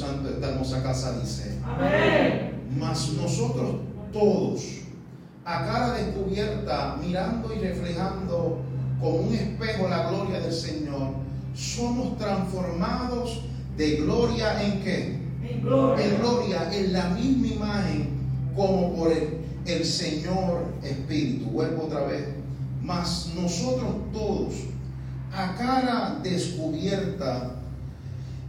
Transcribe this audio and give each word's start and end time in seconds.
Santo, 0.00 0.30
esta 0.30 0.48
hermosa 0.48 0.82
casa 0.82 1.18
dice. 1.20 1.58
Amén. 1.64 2.52
Mas 2.78 3.12
nosotros 3.12 3.76
todos, 4.12 4.62
a 5.44 5.64
cara 5.66 5.92
descubierta, 5.92 6.96
mirando 7.04 7.54
y 7.54 7.58
reflejando 7.58 8.60
como 9.00 9.16
un 9.16 9.34
espejo 9.34 9.88
la 9.88 10.08
gloria 10.08 10.40
del 10.40 10.52
Señor, 10.52 11.12
somos 11.54 12.16
transformados 12.16 13.42
de 13.76 13.96
gloria 13.96 14.62
en 14.62 14.80
qué? 14.82 15.20
En 15.42 15.60
gloria. 15.62 16.04
En 16.04 16.18
gloria, 16.18 16.70
en 16.72 16.92
la 16.92 17.08
misma 17.10 17.46
imagen 17.46 18.08
como 18.56 18.94
por 18.94 19.12
el, 19.12 19.38
el 19.66 19.84
Señor 19.84 20.64
Espíritu. 20.82 21.50
Vuelvo 21.50 21.84
otra 21.84 22.04
vez. 22.04 22.26
Mas 22.82 23.30
nosotros 23.34 23.90
todos, 24.12 24.54
a 25.32 25.54
cara 25.54 26.18
descubierta 26.22 27.59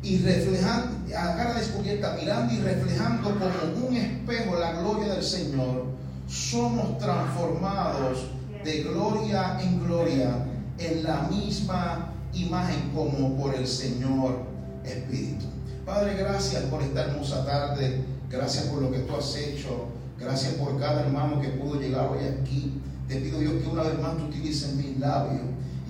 y 0.03 0.17
reflejando, 0.19 0.97
a 1.15 1.35
cara 1.35 1.53
descubierta, 1.53 2.17
mirando 2.19 2.53
y 2.53 2.57
reflejando 2.57 3.29
como 3.29 3.87
un 3.87 3.95
espejo 3.95 4.57
la 4.57 4.73
gloria 4.73 5.13
del 5.13 5.23
Señor, 5.23 5.85
somos 6.27 6.97
transformados 6.97 8.31
de 8.63 8.83
gloria 8.83 9.59
en 9.61 9.83
gloria 9.83 10.45
en 10.77 11.03
la 11.03 11.23
misma 11.23 12.13
imagen 12.33 12.91
como 12.95 13.37
por 13.37 13.53
el 13.53 13.67
Señor 13.67 14.43
Espíritu. 14.83 15.45
Padre, 15.85 16.15
gracias 16.15 16.63
por 16.63 16.81
esta 16.81 17.01
hermosa 17.01 17.45
tarde, 17.45 18.03
gracias 18.29 18.65
por 18.65 18.81
lo 18.81 18.91
que 18.91 18.99
tú 18.99 19.15
has 19.15 19.35
hecho, 19.35 19.87
gracias 20.19 20.53
por 20.53 20.79
cada 20.79 21.01
hermano 21.01 21.41
que 21.41 21.49
pudo 21.49 21.79
llegar 21.79 22.09
hoy 22.09 22.25
aquí. 22.25 22.81
Te 23.07 23.17
pido 23.17 23.39
Dios 23.39 23.53
que 23.61 23.69
una 23.69 23.83
vez 23.83 23.99
más 23.99 24.17
tú 24.17 24.25
utilices 24.25 24.73
mis 24.75 24.97
labios 24.99 25.41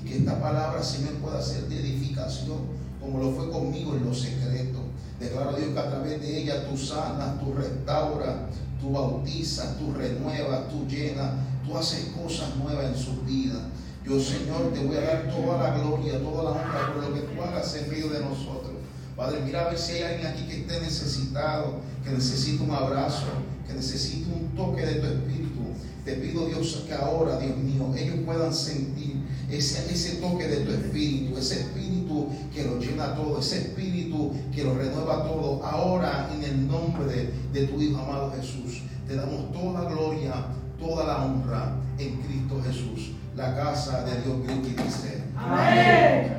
y 0.01 0.07
que 0.07 0.17
esta 0.17 0.41
palabra, 0.41 0.81
Señor, 0.81 1.13
pueda 1.15 1.41
ser 1.41 1.67
de 1.67 1.79
edificación, 1.79 2.80
como 3.01 3.19
lo 3.19 3.31
fue 3.31 3.49
conmigo 3.49 3.95
en 3.95 4.05
lo 4.05 4.13
secreto. 4.13 4.79
Declaro 5.19 5.53
Dios 5.57 5.71
que 5.73 5.79
a 5.79 5.89
través 5.89 6.21
de 6.21 6.41
ella 6.41 6.69
tú 6.69 6.77
sanas, 6.77 7.39
tú 7.39 7.53
restauras, 7.53 8.35
tú 8.79 8.91
bautizas, 8.91 9.77
tú 9.77 9.93
renuevas, 9.93 10.69
tú 10.69 10.87
llenas, 10.87 11.31
tú 11.65 11.77
haces 11.77 12.11
cosas 12.21 12.55
nuevas 12.57 12.85
en 12.85 12.95
sus 12.95 13.25
vidas. 13.25 13.61
Yo, 14.05 14.19
Señor, 14.19 14.73
te 14.73 14.83
voy 14.83 14.97
a 14.97 15.01
dar 15.01 15.29
toda 15.29 15.61
la 15.61 15.77
gloria, 15.77 16.19
toda 16.19 16.43
la 16.43 16.49
honra 16.51 16.93
por 16.93 17.03
lo 17.03 17.13
que 17.13 17.21
tú 17.21 17.41
hagas 17.41 17.75
en 17.75 17.89
medio 17.89 18.09
de 18.09 18.19
nosotros. 18.21 18.73
Padre, 19.15 19.41
mira 19.45 19.61
a 19.61 19.69
ver 19.69 19.77
si 19.77 19.93
hay 19.93 20.03
alguien 20.03 20.27
aquí 20.27 20.43
que 20.45 20.61
esté 20.61 20.81
necesitado, 20.81 21.75
que 22.03 22.09
necesita 22.09 22.63
un 22.63 22.71
abrazo, 22.71 23.25
que 23.67 23.73
necesita 23.73 24.33
un 24.33 24.55
toque 24.55 24.83
de 24.83 24.95
tu 24.95 25.05
espíritu. 25.05 25.59
Te 26.03 26.13
pido, 26.13 26.47
Dios, 26.47 26.83
que 26.87 26.93
ahora, 26.95 27.37
Dios 27.37 27.55
mío, 27.57 27.93
ellos 27.95 28.15
puedan 28.25 28.51
sentir 28.51 29.20
ese, 29.51 29.91
ese 29.91 30.15
toque 30.15 30.47
de 30.47 30.57
tu 30.61 30.71
espíritu, 30.71 31.37
ese 31.37 31.61
espíritu 31.61 32.29
que 32.53 32.63
lo 32.63 32.79
llena 32.79 33.15
todo, 33.15 33.39
ese 33.39 33.59
espíritu 33.59 34.31
que 34.53 34.63
lo 34.63 34.75
renueva 34.75 35.23
todo. 35.23 35.63
Ahora, 35.63 36.29
en 36.33 36.43
el 36.43 36.67
nombre 36.67 37.05
de, 37.05 37.33
de 37.53 37.67
tu 37.67 37.81
Hijo 37.81 37.99
amado 37.99 38.33
Jesús, 38.39 38.83
te 39.07 39.15
damos 39.15 39.51
toda 39.51 39.89
gloria, 39.89 40.33
toda 40.79 41.05
la 41.05 41.25
honra 41.25 41.75
en 41.97 42.21
Cristo 42.21 42.61
Jesús. 42.65 43.11
La 43.35 43.55
casa 43.55 44.03
de 44.03 44.21
Dios 44.21 44.43
grita 44.43 44.81
y 44.81 44.85
dice, 44.85 45.23
Amén. 45.35 46.37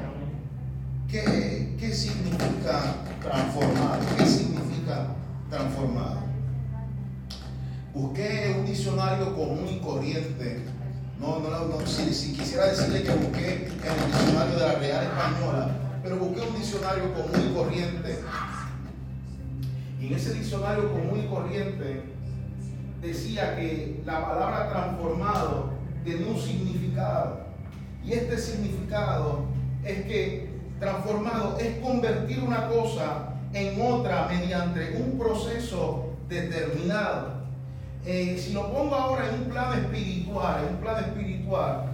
¿Qué, 1.09 1.77
qué 1.79 1.95
significa 1.95 2.97
transformado? 3.21 4.01
¿Qué 4.17 4.27
significa 4.27 5.09
transformado? 5.51 6.21
Busqué 7.95 8.57
un 8.59 8.65
diccionario 8.65 9.35
común 9.35 9.67
y 9.71 9.79
corriente. 9.81 10.72
No, 11.23 11.39
no, 11.39 11.51
no, 11.69 11.87
si, 11.87 12.13
si 12.13 12.33
quisiera 12.33 12.67
decirle 12.67 13.05
que 13.05 13.13
busqué 13.13 13.55
en 13.55 13.71
el 13.71 14.13
diccionario 14.13 14.55
de 14.57 14.67
la 14.67 14.75
Real 14.75 15.05
Española, 15.05 15.69
pero 16.03 16.17
busqué 16.17 16.41
un 16.41 16.55
diccionario 16.57 17.15
común 17.15 17.49
y 17.49 17.55
corriente. 17.55 18.19
Y 20.01 20.07
en 20.09 20.15
ese 20.15 20.35
diccionario 20.35 20.91
común 20.91 21.23
y 21.25 21.29
corriente 21.29 22.03
decía 23.01 23.55
que 23.55 24.03
la 24.05 24.21
palabra 24.21 24.69
transformado 24.69 25.71
tenía 26.05 26.27
un 26.27 26.41
significado. 26.41 27.47
Y 28.05 28.15
este 28.15 28.37
significado 28.37 29.45
es 29.85 30.05
que 30.07 30.51
transformado 30.81 31.57
es 31.61 31.79
convertir 31.79 32.43
una 32.43 32.67
cosa 32.67 33.35
en 33.53 33.81
otra 33.81 34.27
mediante 34.27 35.01
un 35.01 35.17
proceso 35.17 36.17
determinado. 36.29 37.32
Eh, 38.05 38.37
si 38.37 38.53
lo 38.53 38.73
pongo 38.73 38.97
ahora 38.97 39.29
en 39.29 39.43
un 39.43 39.45
plano 39.45 39.75
espiritual, 39.75 40.65
en 40.65 40.75
un 40.75 40.81
plano 40.81 40.99
espiritual, 40.99 41.85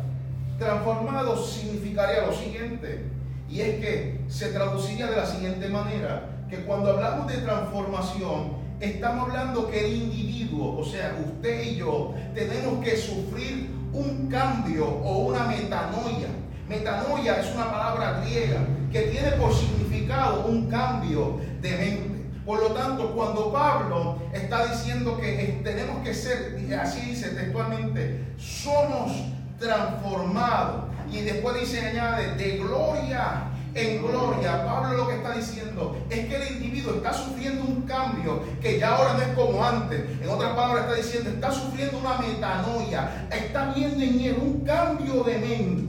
transformado 0.59 1.37
significaría 1.37 2.27
lo 2.27 2.33
siguiente, 2.33 3.05
y 3.49 3.61
es 3.61 3.81
que 3.81 4.21
se 4.29 4.53
traduciría 4.53 5.07
de 5.07 5.17
la 5.17 5.27
siguiente 5.27 5.69
manera, 5.69 6.31
que 6.49 6.65
cuando 6.65 6.93
hablamos 6.93 7.27
de 7.27 7.39
transformación, 7.39 8.53
estamos 8.81 9.29
hablando 9.29 9.71
que 9.71 9.87
el 9.87 9.97
individuo, 9.97 10.79
o 10.79 10.85
sea, 10.85 11.15
usted 11.27 11.63
y 11.63 11.77
yo, 11.77 12.15
tenemos 12.35 12.83
que 12.83 12.97
sufrir 12.97 13.71
un 13.93 14.29
cambio 14.29 14.87
o 14.87 15.27
una 15.27 15.45
metanoia. 15.45 16.29
Metanoia 16.69 17.41
es 17.41 17.55
una 17.55 17.71
palabra 17.71 18.21
griega 18.21 18.61
que 18.91 19.03
tiene 19.03 19.33
por 19.33 19.55
significado 19.55 20.47
un 20.47 20.69
cambio 20.69 21.39
de 21.61 21.71
mente. 21.71 22.08
Por 22.49 22.61
lo 22.61 22.69
tanto, 22.69 23.11
cuando 23.15 23.53
Pablo 23.53 24.17
está 24.33 24.69
diciendo 24.69 25.19
que 25.19 25.61
tenemos 25.63 26.03
que 26.03 26.15
ser, 26.15 26.57
así 26.81 27.11
dice 27.11 27.29
textualmente, 27.33 28.25
somos 28.39 29.13
transformados. 29.59 30.85
Y 31.13 31.21
después 31.21 31.61
dice, 31.61 31.87
añade, 31.87 32.37
de 32.37 32.57
gloria 32.57 33.51
en 33.75 34.03
gloria. 34.03 34.65
Pablo 34.65 34.97
lo 34.97 35.09
que 35.09 35.17
está 35.17 35.35
diciendo 35.35 35.95
es 36.09 36.27
que 36.27 36.37
el 36.37 36.57
individuo 36.57 36.95
está 36.95 37.13
sufriendo 37.13 37.65
un 37.65 37.83
cambio 37.83 38.43
que 38.63 38.79
ya 38.79 38.97
ahora 38.97 39.13
no 39.13 39.21
es 39.21 39.29
como 39.29 39.63
antes. 39.63 40.01
En 40.23 40.29
otras 40.31 40.53
palabras 40.55 40.85
está 40.85 40.97
diciendo, 40.97 41.29
está 41.29 41.53
sufriendo 41.53 41.99
una 41.99 42.17
metanoia. 42.17 43.29
Está 43.31 43.75
viendo 43.75 44.03
en 44.03 44.21
él 44.21 44.39
un 44.41 44.65
cambio 44.65 45.23
de 45.23 45.39
mente 45.39 45.88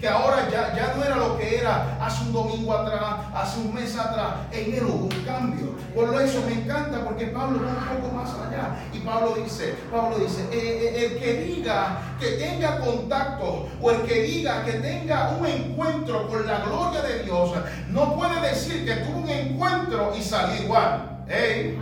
que 0.00 0.08
ahora 0.08 0.48
ya, 0.50 0.74
ya 0.74 0.94
no 0.96 1.04
era 1.04 1.16
lo 1.16 1.38
que 1.38 1.58
era 1.58 1.98
hace 2.00 2.24
un 2.24 2.32
domingo 2.32 2.72
atrás, 2.72 3.26
hace 3.34 3.60
un 3.60 3.74
mes 3.74 3.96
atrás. 3.96 4.34
En 4.52 4.74
él 4.74 4.84
hubo 4.84 5.04
un 5.04 5.24
cambio. 5.24 5.74
Por 5.94 6.22
eso 6.22 6.42
me 6.46 6.54
encanta 6.54 7.04
porque 7.04 7.26
Pablo 7.26 7.60
va 7.64 7.92
un 7.92 8.00
poco 8.00 8.14
más 8.14 8.30
allá. 8.30 8.76
Y 8.92 8.98
Pablo 9.00 9.34
dice, 9.42 9.74
Pablo 9.90 10.18
dice, 10.18 10.42
eh, 10.52 10.94
eh, 10.94 11.06
el 11.06 11.18
que 11.18 11.34
diga 11.44 11.98
que 12.18 12.32
tenga 12.32 12.78
contacto 12.80 13.68
o 13.80 13.90
el 13.90 14.02
que 14.02 14.22
diga 14.22 14.64
que 14.64 14.72
tenga 14.74 15.30
un 15.30 15.46
encuentro 15.46 16.28
con 16.28 16.46
la 16.46 16.60
gloria 16.60 17.02
de 17.02 17.22
Dios, 17.24 17.52
no 17.88 18.14
puede 18.16 18.40
decir 18.48 18.84
que 18.84 18.96
tuvo 18.96 19.20
un 19.20 19.28
encuentro 19.28 20.12
y 20.16 20.22
salió 20.22 20.62
igual. 20.62 21.20
¿Eh? 21.28 21.78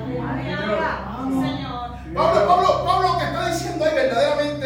Pablo, 2.15 2.47
Pablo, 2.47 2.85
Pablo 2.85 3.09
lo 3.13 3.19
que 3.19 3.25
está 3.25 3.49
diciendo 3.49 3.87
es 3.87 3.95
verdaderamente 3.95 4.58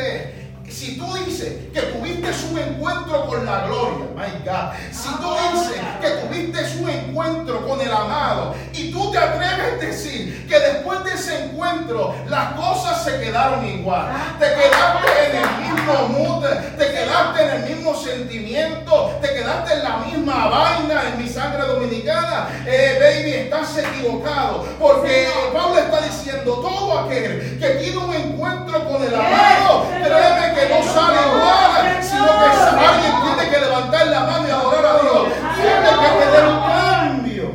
si 0.83 0.97
tú 0.99 1.15
dices 1.15 1.53
que 1.73 1.81
tuviste 1.81 2.29
un 2.51 2.59
encuentro 2.59 3.27
con 3.27 3.47
la 3.47 3.67
gloria, 3.67 4.07
my 4.17 4.45
God, 4.45 4.73
si 4.91 5.09
tú 5.15 5.33
dices 5.53 5.81
que 6.01 6.09
tuviste 6.09 6.43
un 6.81 6.91
encuentro 6.91 7.65
con 7.69 7.81
el 7.81 7.93
amado 7.93 8.57
y 8.73 8.91
tú 8.91 9.13
te 9.13 9.19
atreves 9.19 9.75
a 9.75 9.77
decir 9.77 10.49
que 10.49 10.59
después 10.59 11.05
de 11.05 11.13
ese 11.13 11.45
encuentro 11.45 12.17
las 12.27 12.55
cosas 12.55 13.05
se 13.05 13.21
quedaron 13.21 13.65
igual, 13.65 14.09
te 14.41 14.47
quedaste 14.47 15.31
en 15.31 15.37
el 15.37 15.73
mismo 15.73 16.09
mood, 16.19 16.47
te 16.77 16.87
quedaste 16.87 17.43
en 17.43 17.51
el 17.51 17.77
mismo 17.77 17.95
sentimiento, 17.95 19.19
te 19.23 19.29
quedaste 19.35 19.75
en 19.75 19.85
la 19.85 19.97
misma 19.99 20.49
vaina 20.49 21.03
en 21.13 21.23
mi 21.23 21.29
sangre 21.29 21.65
dominicana, 21.65 22.49
eh, 22.67 22.99
baby, 23.01 23.35
estás 23.35 23.79
equivocado, 23.79 24.67
porque 24.81 25.29
Pablo 25.53 25.79
está 25.79 26.01
diciendo 26.01 26.55
todo 26.57 26.99
aquel 26.99 27.59
que 27.61 27.69
tiene 27.69 27.99
un 27.99 28.15
encuentro 28.15 28.89
con 28.89 29.03
el 29.05 29.15
amado, 29.15 29.87
créeme 30.03 30.55
que 30.55 30.72
no 30.73 30.93
sale 30.93 31.19
igual, 31.29 32.03
sino 32.03 32.27
que 32.27 32.87
alguien 32.87 33.13
tiene 33.23 33.51
que 33.51 33.61
levantar 33.61 34.07
la 34.07 34.21
mano 34.21 34.49
y 34.49 34.51
adorar 34.51 34.87
a 34.87 35.01
Dios. 35.01 35.29
Tiene 35.57 35.91
que 36.01 36.27
tener 36.27 36.49
un 36.49 36.61
cambio. 36.61 37.51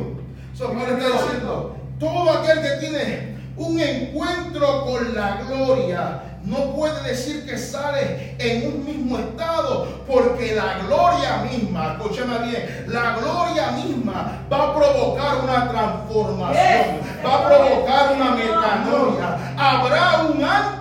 Eso 0.54 0.72
está 0.72 0.94
diciendo. 0.94 1.76
Todo 1.98 2.30
aquel 2.30 2.62
que 2.62 2.86
tiene 2.86 3.38
un 3.56 3.80
encuentro 3.80 4.84
con 4.84 5.14
la 5.14 5.38
gloria 5.48 6.22
no 6.44 6.72
puede 6.74 7.02
decir 7.02 7.44
que 7.44 7.58
sale 7.58 8.36
en 8.38 8.66
un 8.68 8.84
mismo 8.84 9.18
estado, 9.18 9.86
porque 10.06 10.54
la 10.54 10.78
gloria 10.86 11.42
misma, 11.50 11.92
escúchame 11.92 12.38
bien, 12.46 12.86
la 12.88 13.16
gloria 13.16 13.72
misma 13.72 14.38
va 14.50 14.68
a 14.68 14.74
provocar 14.74 15.36
una 15.42 15.68
transformación, 15.68 17.00
va 17.26 17.34
a 17.34 17.48
provocar 17.48 18.12
una 18.14 18.30
metanoia. 18.30 19.38
Habrá 19.58 20.22
un 20.22 20.42
antes 20.42 20.77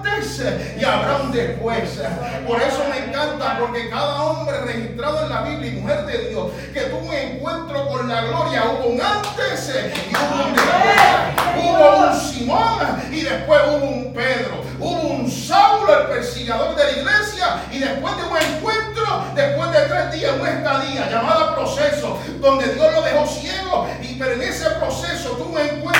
y 0.80 0.84
habrá 0.84 1.18
un 1.24 1.32
después. 1.32 2.00
Por 2.46 2.62
eso 2.62 2.84
me 2.90 3.06
encanta, 3.06 3.58
porque 3.60 3.90
cada 3.90 4.22
hombre 4.24 4.60
registrado 4.62 5.24
en 5.24 5.30
la 5.30 5.42
Biblia 5.42 5.72
y 5.72 5.76
mujer 5.76 6.06
de 6.06 6.30
Dios 6.30 6.52
que 6.74 6.82
tuvo 6.82 7.08
un 7.08 7.14
encuentro 7.14 7.88
con 7.88 8.08
la 8.08 8.22
gloria, 8.22 8.64
hubo 8.66 8.90
un 8.90 9.02
antes 9.02 9.72
y 10.10 10.16
hubo 10.16 10.48
un 10.48 10.54
después. 10.54 11.38
Hubo 11.58 11.98
un 11.98 12.20
Simón 12.20 13.02
y 13.12 13.22
después 13.22 13.62
hubo 13.70 13.86
un 13.86 14.14
Pedro. 14.14 14.64
Hubo 14.80 15.02
un 15.02 15.32
Saulo, 15.32 16.02
el 16.02 16.08
persigador 16.08 16.76
de 16.76 16.84
la 16.84 16.92
iglesia, 16.92 17.64
y 17.72 17.80
después 17.80 18.16
de 18.18 18.24
un 18.24 18.38
encuentro, 18.38 19.24
después 19.34 19.72
de 19.72 19.80
tres 19.88 20.12
días, 20.12 20.34
una 20.40 20.52
estadía 20.52 21.10
llamada 21.10 21.56
proceso, 21.56 22.20
donde 22.40 22.74
Dios 22.74 22.94
lo 22.94 23.02
dejó 23.02 23.26
ciego, 23.26 23.88
y 24.02 24.16
pero 24.20 24.34
en 24.34 24.44
ese 24.44 24.70
proceso 24.72 25.30
tuvo 25.32 25.54
un 25.54 25.60
encuentro 25.60 25.98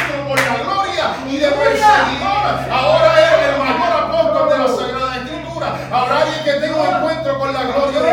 Escritura. 1.78 2.68
Ahora 2.72 3.20
eres 3.20 3.50
el 3.50 3.60
mayor 3.60 3.67
apóstol 3.67 3.67
de 4.58 4.64
la 4.64 4.76
Sagrada 4.76 5.18
Escritura. 5.18 5.68
Habrá 5.92 6.22
alguien 6.22 6.44
que 6.44 6.52
tenga 6.52 6.76
un 6.78 6.88
encuentro 6.96 7.40
con 7.40 7.54
la 7.54 7.64
gloria 7.64 8.02
de 8.02 8.10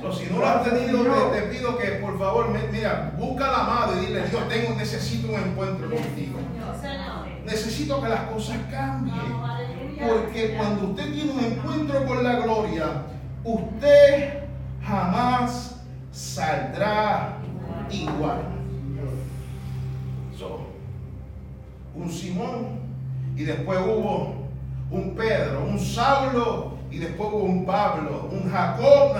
Dios. 0.00 0.18
Si 0.18 0.26
no 0.32 0.38
lo 0.38 0.46
has 0.46 0.64
tenido, 0.64 1.02
te, 1.02 1.40
te, 1.40 1.46
pido 1.48 1.78
que 1.78 1.88
por 1.92 2.18
favor, 2.18 2.48
mira, 2.70 3.12
busca 3.16 3.46
la 3.46 3.60
amado 3.60 4.00
y 4.00 4.06
dile, 4.06 4.28
Dios, 4.28 4.48
tengo, 4.48 4.74
necesito 4.74 5.28
un 5.28 5.40
encuentro 5.40 5.88
contigo. 5.90 6.38
Necesito 7.44 8.02
que 8.02 8.08
las 8.08 8.22
cosas 8.22 8.56
cambien. 8.70 9.16
Porque 10.06 10.56
cuando 10.56 10.88
usted 10.88 11.12
tiene 11.12 11.32
un 11.32 11.44
encuentro 11.44 12.04
con 12.06 12.24
la 12.24 12.34
gloria, 12.36 12.86
usted 13.44 14.44
jamás 14.82 15.80
saldrá 16.12 17.36
igual. 17.90 18.54
un 21.96 22.10
Simón 22.10 22.83
y 23.36 23.44
después 23.44 23.78
hubo 23.80 24.34
un 24.90 25.14
Pedro, 25.14 25.64
un 25.64 25.78
Saulo 25.78 26.74
y 26.90 26.98
después 26.98 27.28
hubo 27.32 27.44
un 27.44 27.66
Pablo, 27.66 28.28
un 28.30 28.50
Jacob, 28.50 29.16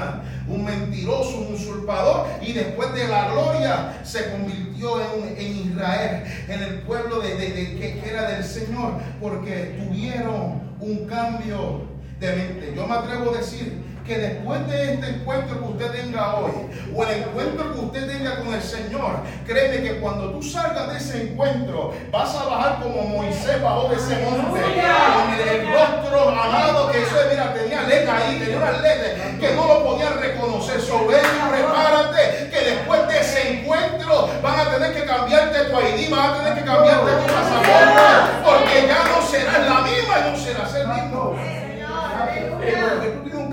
un 0.49 0.65
mentiroso, 0.65 1.39
un 1.39 1.55
usurpador 1.55 2.27
y 2.41 2.53
después 2.53 2.95
de 2.95 3.09
la 3.09 3.31
gloria 3.31 4.01
se 4.05 4.31
convirtió 4.31 5.01
en, 5.37 5.57
Israel, 5.57 6.25
en 6.49 6.63
el 6.63 6.83
pueblo 6.83 7.21
de, 7.21 7.37
que 7.37 8.03
era 8.05 8.31
del 8.31 8.45
Señor, 8.45 8.93
porque 9.21 9.77
tuvieron 9.79 10.63
un 10.81 11.07
cambio 11.07 11.83
de 12.21 12.33
mente. 12.37 12.73
Yo 12.77 12.87
me 12.87 12.95
atrevo 12.95 13.31
a 13.31 13.39
decir 13.39 13.84
que 14.07 14.19
después 14.19 14.67
de 14.69 14.95
este 14.95 15.09
encuentro 15.09 15.59
que 15.59 15.65
usted 15.65 15.91
tenga 15.93 16.37
hoy, 16.37 16.53
o 16.95 17.05
el 17.05 17.23
encuentro 17.23 17.73
que 17.73 17.81
usted 17.81 18.07
tenga 18.07 18.37
con 18.37 18.53
el 18.53 18.63
Señor, 18.63 19.21
créeme 19.47 19.83
que 19.83 19.99
cuando 19.99 20.31
tú 20.31 20.43
salgas 20.43 20.93
de 20.93 20.99
ese 20.99 21.23
encuentro, 21.23 21.95
vas 22.11 22.35
a 22.35 22.45
bajar 22.45 22.83
como 22.83 23.03
Moisés 23.03 23.63
bajó 23.63 23.89
de 23.89 23.97
ese 23.97 24.17
monte, 24.19 24.61
con 24.61 25.49
el 25.49 25.73
rostro 25.73 26.29
amado 26.29 26.91
que 26.91 26.99
eso, 27.03 27.17
mira, 27.31 27.55
tenía 27.55 27.83
letras 27.83 28.23
ahí, 28.23 28.39
tenía 28.39 28.59
unas 28.59 28.83
letras 28.83 29.13
que 29.41 29.55
no 29.55 29.67
lo 29.67 29.85
podían 29.85 30.21
reconocer. 30.21 30.81
Sobre 30.81 31.19
prepárate, 31.19 32.51
que 32.51 32.71
después 32.71 33.09
de 33.09 33.19
ese 33.19 33.53
encuentro 33.53 34.29
van 34.43 34.61
a 34.61 34.71
tener 34.71 34.95
que 34.95 35.05
cambiarte 35.05 35.65
tu 35.65 35.81
ID, 35.81 36.11
van 36.11 36.31
a 36.31 36.37
tener 36.39 36.55
que 36.55 36.65
cambiarte 36.65 37.11
tu 37.11 37.34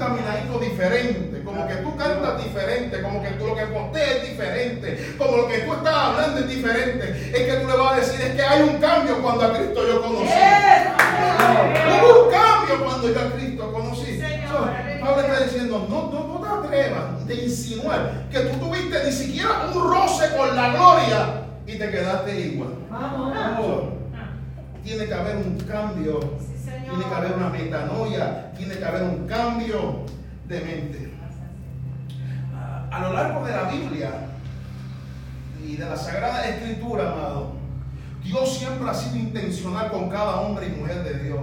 caminadito 0.01 0.57
diferente, 0.57 1.44
como 1.44 1.68
que 1.68 1.75
tú 1.75 1.95
cantas 1.95 2.44
diferente, 2.44 3.01
como 3.03 3.21
que 3.21 3.30
tú 3.31 3.48
lo 3.48 3.56
que 3.56 3.65
posteas 3.68 4.09
es 4.09 4.30
diferente, 4.30 5.15
como 5.15 5.38
lo 5.38 5.48
que 5.48 5.59
tú 5.59 5.74
estás 5.74 5.95
hablando 5.95 6.39
es 6.39 6.48
diferente. 6.48 7.31
Es 7.31 7.45
que 7.45 7.53
tú 7.62 7.68
le 7.68 7.77
vas 7.77 7.94
a 7.94 7.95
decir, 7.98 8.19
es 8.19 8.36
que 8.36 8.42
hay 8.42 8.63
un 8.63 8.77
cambio 8.80 9.21
cuando 9.21 9.45
a 9.45 9.53
Cristo 9.53 9.88
yo 9.88 10.01
conocí. 10.01 10.25
Hubo 11.86 12.25
un 12.25 12.31
cambio 12.31 12.83
cuando 12.83 13.13
yo 13.13 13.19
a 13.19 13.31
Cristo 13.31 13.71
conocí. 13.71 14.19
Pablo 15.00 15.21
está 15.21 15.44
diciendo, 15.44 15.88
no, 15.88 16.12
no, 16.12 16.27
no 16.27 16.39
te 16.39 16.68
atrevas 16.68 17.27
de 17.27 17.36
insinuar 17.36 18.27
que 18.31 18.39
tú 18.39 18.57
tuviste 18.57 19.03
ni 19.03 19.12
siquiera 19.12 19.68
un 19.71 19.92
roce 19.92 20.36
con 20.36 20.56
la 20.56 20.69
gloria 20.69 21.44
y 21.68 21.75
te 21.77 21.92
quedaste 21.92 22.39
igual. 22.39 22.74
tiene 24.83 25.06
que 25.06 25.13
haber 25.13 25.36
un 25.38 25.59
cambio 25.59 26.19
tiene 26.63 27.04
que 27.06 27.16
haber 27.16 27.34
una 27.34 27.50
metanoia, 27.50 28.52
tiene 28.58 28.75
que 28.75 28.86
haber 28.86 29.04
un 29.04 29.28
cambio 29.28 30.06
de 30.48 30.62
mente. 30.62 31.13
A 32.92 33.00
lo 33.00 33.13
largo 33.13 33.46
de 33.46 33.52
la 33.54 33.63
Biblia 33.63 34.12
y 35.66 35.78
de 35.78 35.86
la 35.86 35.96
Sagrada 35.96 36.46
Escritura, 36.48 37.12
amado, 37.12 37.54
Dios 38.24 38.58
siempre 38.58 38.90
ha 38.90 38.94
sido 38.94 39.16
intencional 39.16 39.92
con 39.92 40.10
cada 40.10 40.42
hombre 40.42 40.68
y 40.68 40.80
mujer 40.80 41.04
de 41.04 41.24
Dios. 41.24 41.40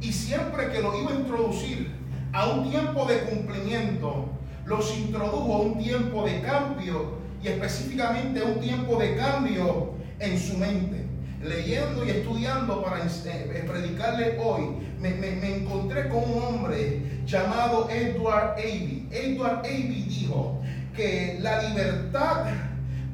Y 0.00 0.12
siempre 0.12 0.70
que 0.70 0.82
lo 0.82 1.00
iba 1.00 1.12
a 1.12 1.14
introducir 1.14 1.92
a 2.32 2.48
un 2.48 2.68
tiempo 2.68 3.06
de 3.06 3.20
cumplimiento, 3.20 4.28
los 4.66 4.96
introdujo 4.96 5.54
a 5.54 5.58
un 5.60 5.78
tiempo 5.78 6.24
de 6.24 6.42
cambio 6.42 7.18
y 7.42 7.48
específicamente 7.48 8.40
a 8.40 8.44
un 8.44 8.60
tiempo 8.60 8.96
de 8.98 9.16
cambio 9.16 9.92
en 10.18 10.38
su 10.38 10.58
mente 10.58 11.03
leyendo 11.44 12.04
y 12.04 12.10
estudiando 12.10 12.82
para 12.82 13.04
eh, 13.04 13.08
eh, 13.26 13.64
predicarle 13.66 14.38
hoy, 14.42 14.78
me, 14.98 15.56
encontré 15.56 16.08
con 16.08 16.24
un 16.24 16.42
hombre 16.42 17.02
llamado 17.26 17.88
Edward 17.90 18.52
Avey. 18.52 19.06
Edward 19.10 19.58
Avey 19.58 20.04
dijo 20.08 20.60
que 20.96 21.38
la 21.40 21.62
libertad 21.62 22.46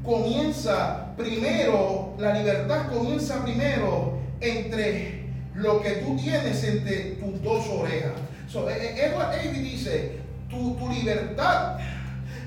comienza 0.04 1.14
primero, 1.16 2.14
la 2.18 2.34
libertad 2.34 2.88
comienza 2.88 3.42
primero 3.42 4.18
entre 4.40 5.24
lo 5.54 5.82
que 5.82 5.90
tú 5.90 6.16
tienes 6.16 6.62
entre 6.64 7.16
tus 7.16 7.42
dos 7.42 7.66
orejas. 7.68 8.12
Eh, 8.54 9.06
Edward 9.06 9.34
Avey 9.34 9.60
dice, 9.60 10.20
tu, 10.48 10.76
libertad 10.88 11.78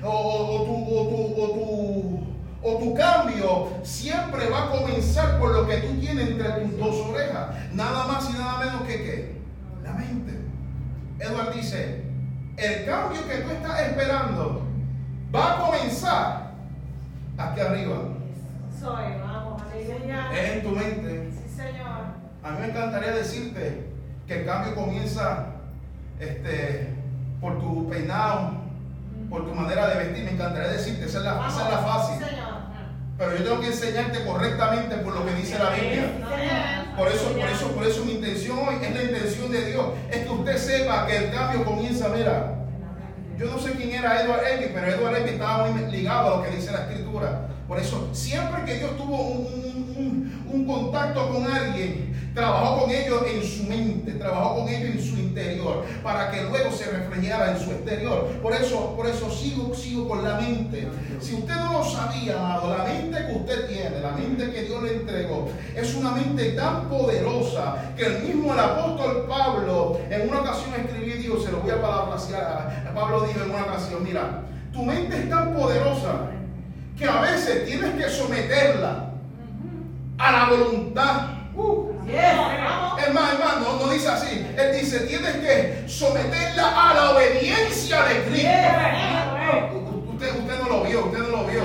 o, 0.02 0.64
tu 0.66 0.94
o 0.94 1.50
tu 1.52 2.23
cambio 2.94 3.68
siempre 3.82 4.48
va 4.48 4.64
a 4.64 4.70
comenzar 4.70 5.38
por 5.38 5.52
lo 5.52 5.66
que 5.66 5.76
tú 5.78 6.00
tienes 6.00 6.30
entre 6.30 6.48
tus 6.50 6.78
dos 6.78 6.96
orejas. 7.08 7.48
Nada 7.72 8.06
más 8.06 8.30
y 8.30 8.32
nada 8.32 8.58
menos 8.58 8.82
que 8.82 8.96
qué? 8.96 9.36
La 9.82 9.92
mente. 9.92 10.32
Edward 11.18 11.54
dice, 11.54 12.04
el 12.56 12.86
cambio 12.86 13.26
que 13.28 13.36
tú 13.36 13.50
estás 13.50 13.80
esperando 13.80 14.62
va 15.34 15.52
a 15.52 15.60
comenzar 15.60 16.50
aquí 17.36 17.60
arriba. 17.60 17.96
Soy, 18.80 19.04
vamos, 19.20 19.62
Es 20.34 20.50
en 20.50 20.62
tu 20.62 20.70
mente. 20.70 21.30
Sí, 21.32 21.54
Señor. 21.54 22.14
A 22.42 22.50
mí 22.50 22.60
me 22.60 22.68
encantaría 22.68 23.12
decirte 23.12 23.86
que 24.26 24.40
el 24.40 24.46
cambio 24.46 24.74
comienza 24.74 25.46
este, 26.18 26.94
por 27.40 27.58
tu 27.58 27.88
peinado, 27.88 28.63
por 29.28 29.44
tu 29.46 29.54
manera 29.54 29.88
de 29.88 30.04
vestir. 30.04 30.24
Me 30.24 30.32
encantaría 30.32 30.72
decirte, 30.72 31.06
esa 31.06 31.18
es 31.18 31.24
la, 31.24 31.48
esa 31.48 31.64
es 31.64 31.70
la 31.70 31.78
fácil. 31.78 32.16
Pero 33.16 33.36
yo 33.36 33.44
tengo 33.44 33.60
que 33.60 33.66
enseñarte 33.68 34.24
correctamente 34.24 34.96
por 34.96 35.14
lo 35.14 35.24
que 35.24 35.34
dice 35.34 35.58
la 35.58 35.70
Biblia. 35.70 36.84
Por 36.96 37.08
eso, 37.08 37.32
por 37.32 37.48
eso, 37.48 37.68
por 37.72 37.84
eso 37.86 38.04
mi 38.04 38.12
intención 38.12 38.58
hoy 38.58 38.76
es 38.82 38.94
la 38.94 39.02
intención 39.02 39.50
de 39.52 39.66
Dios. 39.66 39.86
Es 40.10 40.18
que 40.18 40.30
usted 40.30 40.56
sepa 40.58 41.06
que 41.06 41.16
el 41.16 41.32
cambio 41.32 41.64
comienza, 41.64 42.08
mira. 42.08 42.50
Yo 43.36 43.46
no 43.46 43.58
sé 43.58 43.72
quién 43.72 43.90
era 43.90 44.22
Edward 44.22 44.44
Elby, 44.46 44.70
pero 44.72 44.86
Edward 44.86 45.16
Elby 45.16 45.30
estaba 45.30 45.66
muy 45.66 45.90
ligado 45.90 46.34
a 46.34 46.36
lo 46.36 46.42
que 46.44 46.50
dice 46.50 46.70
la 46.70 46.82
escritura. 46.82 47.48
Por 47.66 47.78
eso, 47.80 48.08
siempre 48.12 48.64
que 48.64 48.78
Dios 48.78 48.96
tuvo 48.96 49.20
un, 49.20 49.72
un 49.73 49.73
contacto 50.62 51.28
con 51.28 51.44
alguien, 51.50 52.14
Trabajó 52.34 52.80
con 52.80 52.90
ellos 52.90 53.22
en 53.28 53.44
su 53.44 53.62
mente, 53.62 54.10
trabajó 54.12 54.56
con 54.56 54.68
ellos 54.68 54.90
en 54.96 55.00
su 55.00 55.16
interior, 55.20 55.84
para 56.02 56.32
que 56.32 56.42
luego 56.42 56.72
se 56.72 56.90
reflejara 56.90 57.52
en 57.52 57.64
su 57.64 57.70
exterior. 57.70 58.26
Por 58.42 58.52
eso, 58.52 58.96
por 58.96 59.06
eso 59.06 59.30
sigo, 59.30 59.72
sigo 59.72 60.08
con 60.08 60.24
la 60.24 60.40
mente. 60.40 60.88
Si 61.20 61.34
usted 61.34 61.54
no 61.54 61.74
lo 61.74 61.84
sabía, 61.84 62.34
la 62.34 62.84
mente 62.88 63.24
que 63.24 63.36
usted 63.36 63.68
tiene, 63.68 64.00
la 64.00 64.10
mente 64.10 64.50
que 64.50 64.64
Dios 64.64 64.82
le 64.82 64.94
entregó, 64.94 65.48
es 65.76 65.94
una 65.94 66.10
mente 66.10 66.50
tan 66.52 66.88
poderosa 66.88 67.76
que 67.96 68.04
el 68.04 68.22
mismo 68.24 68.52
el 68.52 68.58
apóstol 68.58 69.26
Pablo 69.28 70.00
en 70.10 70.28
una 70.28 70.40
ocasión 70.40 70.74
escribió 70.74 71.14
y 71.14 71.18
dijo, 71.18 71.40
se 71.40 71.52
lo 71.52 71.60
voy 71.60 71.70
a 71.70 71.80
parafrasear, 71.80 72.92
Pablo 72.92 73.28
dijo 73.28 73.44
en 73.44 73.50
una 73.50 73.62
ocasión, 73.62 74.02
mira, 74.02 74.42
tu 74.72 74.82
mente 74.82 75.18
es 75.18 75.30
tan 75.30 75.54
poderosa 75.54 76.30
que 76.98 77.04
a 77.04 77.20
veces 77.20 77.64
tienes 77.64 77.94
que 77.94 78.10
someterla 78.10 79.13
a 80.18 80.32
la 80.32 80.44
voluntad. 80.46 81.28
Uh, 81.56 81.94
Hermano, 82.06 83.32
hermano, 83.32 83.78
no, 83.80 83.90
dice 83.90 84.08
así. 84.08 84.46
Él 84.56 84.80
dice, 84.80 85.00
tienes 85.00 85.36
que 85.36 85.84
someterla 85.88 86.90
a 86.90 86.94
la 86.94 87.10
obediencia 87.10 88.02
de 88.02 88.22
Cristo. 88.24 88.48
Usted, 90.12 90.38
usted 90.38 90.58
no 90.62 90.68
lo 90.68 90.82
vio, 90.84 91.06
usted 91.06 91.18
no 91.18 91.28
lo 91.28 91.44
vio. 91.44 91.62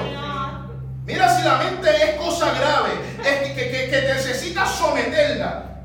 Mira 1.05 1.35
si 1.35 1.43
la 1.43 1.57
mente 1.57 1.89
es 1.89 2.15
cosa 2.15 2.53
grave, 2.53 2.89
es 3.23 3.49
que, 3.49 3.55
que, 3.55 3.89
que 3.89 4.01
necesita 4.13 4.65
someterla. 4.65 5.81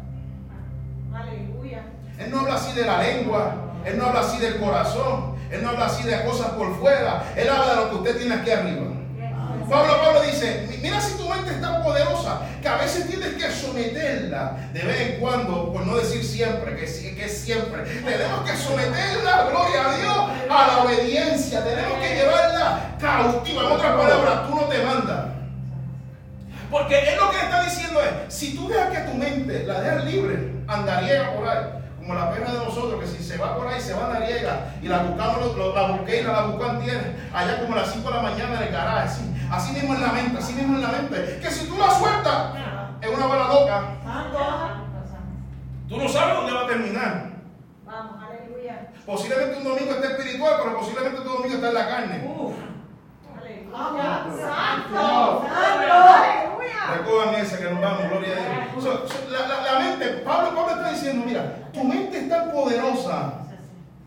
Aleluya. 1.14 1.82
Él 2.18 2.30
no 2.30 2.40
habla 2.40 2.54
así 2.54 2.72
de 2.72 2.84
la 2.84 3.02
lengua, 3.02 3.54
él 3.84 3.98
no 3.98 4.06
habla 4.06 4.20
así 4.20 4.38
del 4.38 4.58
corazón, 4.58 5.36
él 5.50 5.62
no 5.62 5.70
habla 5.70 5.86
así 5.86 6.02
de 6.04 6.24
cosas 6.24 6.48
por 6.48 6.78
fuera, 6.78 7.24
él 7.36 7.48
habla 7.48 7.70
de 7.70 7.76
lo 7.76 7.90
que 7.90 7.96
usted 7.96 8.18
tiene 8.18 8.34
aquí 8.34 8.50
arriba. 8.50 8.86
Pablo, 9.68 10.00
Pablo 10.02 10.22
dice, 10.22 10.66
mira 10.82 11.00
si 11.00 11.16
tu 11.16 11.28
mente 11.28 11.52
es 11.52 11.60
tan 11.60 11.82
poderosa 11.82 12.40
que 12.60 12.68
a 12.68 12.76
veces 12.76 13.08
tienes 13.08 13.34
que 13.34 13.50
someterla 13.50 14.56
de 14.72 14.82
vez 14.82 15.00
en 15.00 15.20
cuando, 15.20 15.72
por 15.72 15.86
no 15.86 15.96
decir 15.96 16.24
siempre, 16.24 16.76
que, 16.76 16.84
que 16.84 17.24
es 17.24 17.38
siempre. 17.38 17.82
Tenemos 17.82 18.48
que 18.48 18.56
someterla, 18.56 19.48
gloria 19.50 19.88
a 19.88 19.96
Dios, 19.96 20.16
a 20.50 20.66
la 20.66 20.84
obediencia. 20.84 21.64
Tenemos 21.64 21.98
que 21.98 22.14
llevarla 22.14 22.96
cautiva. 23.00 23.62
En 23.62 23.72
otras 23.72 23.96
palabras, 23.96 24.48
tú 24.48 24.54
no 24.54 24.62
te 24.62 24.82
mandas. 24.82 25.26
Porque 26.70 26.98
él 26.98 27.16
lo 27.20 27.30
que 27.30 27.38
está 27.38 27.62
diciendo 27.64 28.00
es, 28.02 28.34
si 28.34 28.56
tú 28.56 28.68
dejas 28.68 28.90
que 28.90 29.10
tu 29.10 29.14
mente 29.14 29.64
la 29.64 29.80
dejas 29.80 30.04
libre, 30.04 30.52
andaría 30.66 31.34
por 31.34 31.48
ahí 31.48 31.64
como 32.04 32.18
la 32.18 32.30
perra 32.30 32.52
de 32.52 32.58
nosotros, 32.58 33.00
que 33.00 33.06
si 33.06 33.24
se 33.24 33.38
va 33.38 33.56
por 33.56 33.66
ahí, 33.66 33.80
se 33.80 33.94
va 33.94 34.06
a 34.06 34.08
la 34.10 34.26
riega 34.26 34.74
y 34.82 34.88
la 34.88 34.98
buscamos, 35.04 35.56
la 35.74 35.86
busqué 35.88 36.20
y 36.20 36.24
la, 36.24 36.42
buscó 36.42 36.64
antier, 36.64 37.16
allá 37.32 37.60
como 37.60 37.74
a 37.74 37.78
las 37.78 37.92
5 37.92 38.08
de 38.08 38.14
la 38.14 38.22
mañana 38.22 38.56
en 38.56 38.62
el 38.62 38.72
garaje, 38.72 39.20
así, 39.56 39.72
mismo 39.72 39.94
en 39.94 40.00
la 40.02 40.12
mente, 40.12 40.38
así 40.38 40.52
mismo 40.54 40.76
en 40.76 40.82
la 40.82 40.88
mente, 40.88 41.38
que 41.42 41.50
si 41.50 41.66
tú 41.66 41.76
la 41.76 41.90
sueltas, 41.90 42.54
es 43.00 43.08
una 43.08 43.26
bala 43.26 43.48
loca, 43.48 43.82
Santo. 44.04 44.38
tú 45.88 45.96
no 45.98 46.08
sabes 46.08 46.34
dónde 46.36 46.52
va 46.52 46.60
a 46.62 46.66
terminar. 46.66 47.30
Vamos, 47.84 48.16
aleluya. 48.22 48.88
Posiblemente 49.06 49.58
un 49.58 49.64
domingo 49.64 49.92
está 49.92 50.08
espiritual, 50.12 50.54
pero 50.62 50.78
posiblemente 50.78 51.20
tu 51.20 51.28
domingo 51.28 51.54
está 51.54 51.68
en 51.68 51.74
la 51.74 51.88
carne. 51.88 52.14
Aleluya. 53.40 54.24
Santo. 54.48 55.44
Aleluya. 55.54 56.96
Recojan 56.96 57.34
esa 57.36 57.58
que 57.58 57.64
nos 57.70 57.80
vamos, 57.80 58.08
gloria 58.10 58.32
a 58.36 58.72
Dios. 58.74 59.00
La, 59.30 59.46
la- 59.48 59.72
la 59.72 59.78
mente, 59.80 60.06
Pablo, 60.24 60.54
Pablo 60.54 60.74
está 60.76 60.90
diciendo, 60.90 61.24
mira, 61.26 61.56
tu 61.72 61.84
mente 61.84 62.18
es 62.18 62.28
tan 62.28 62.50
poderosa 62.50 63.34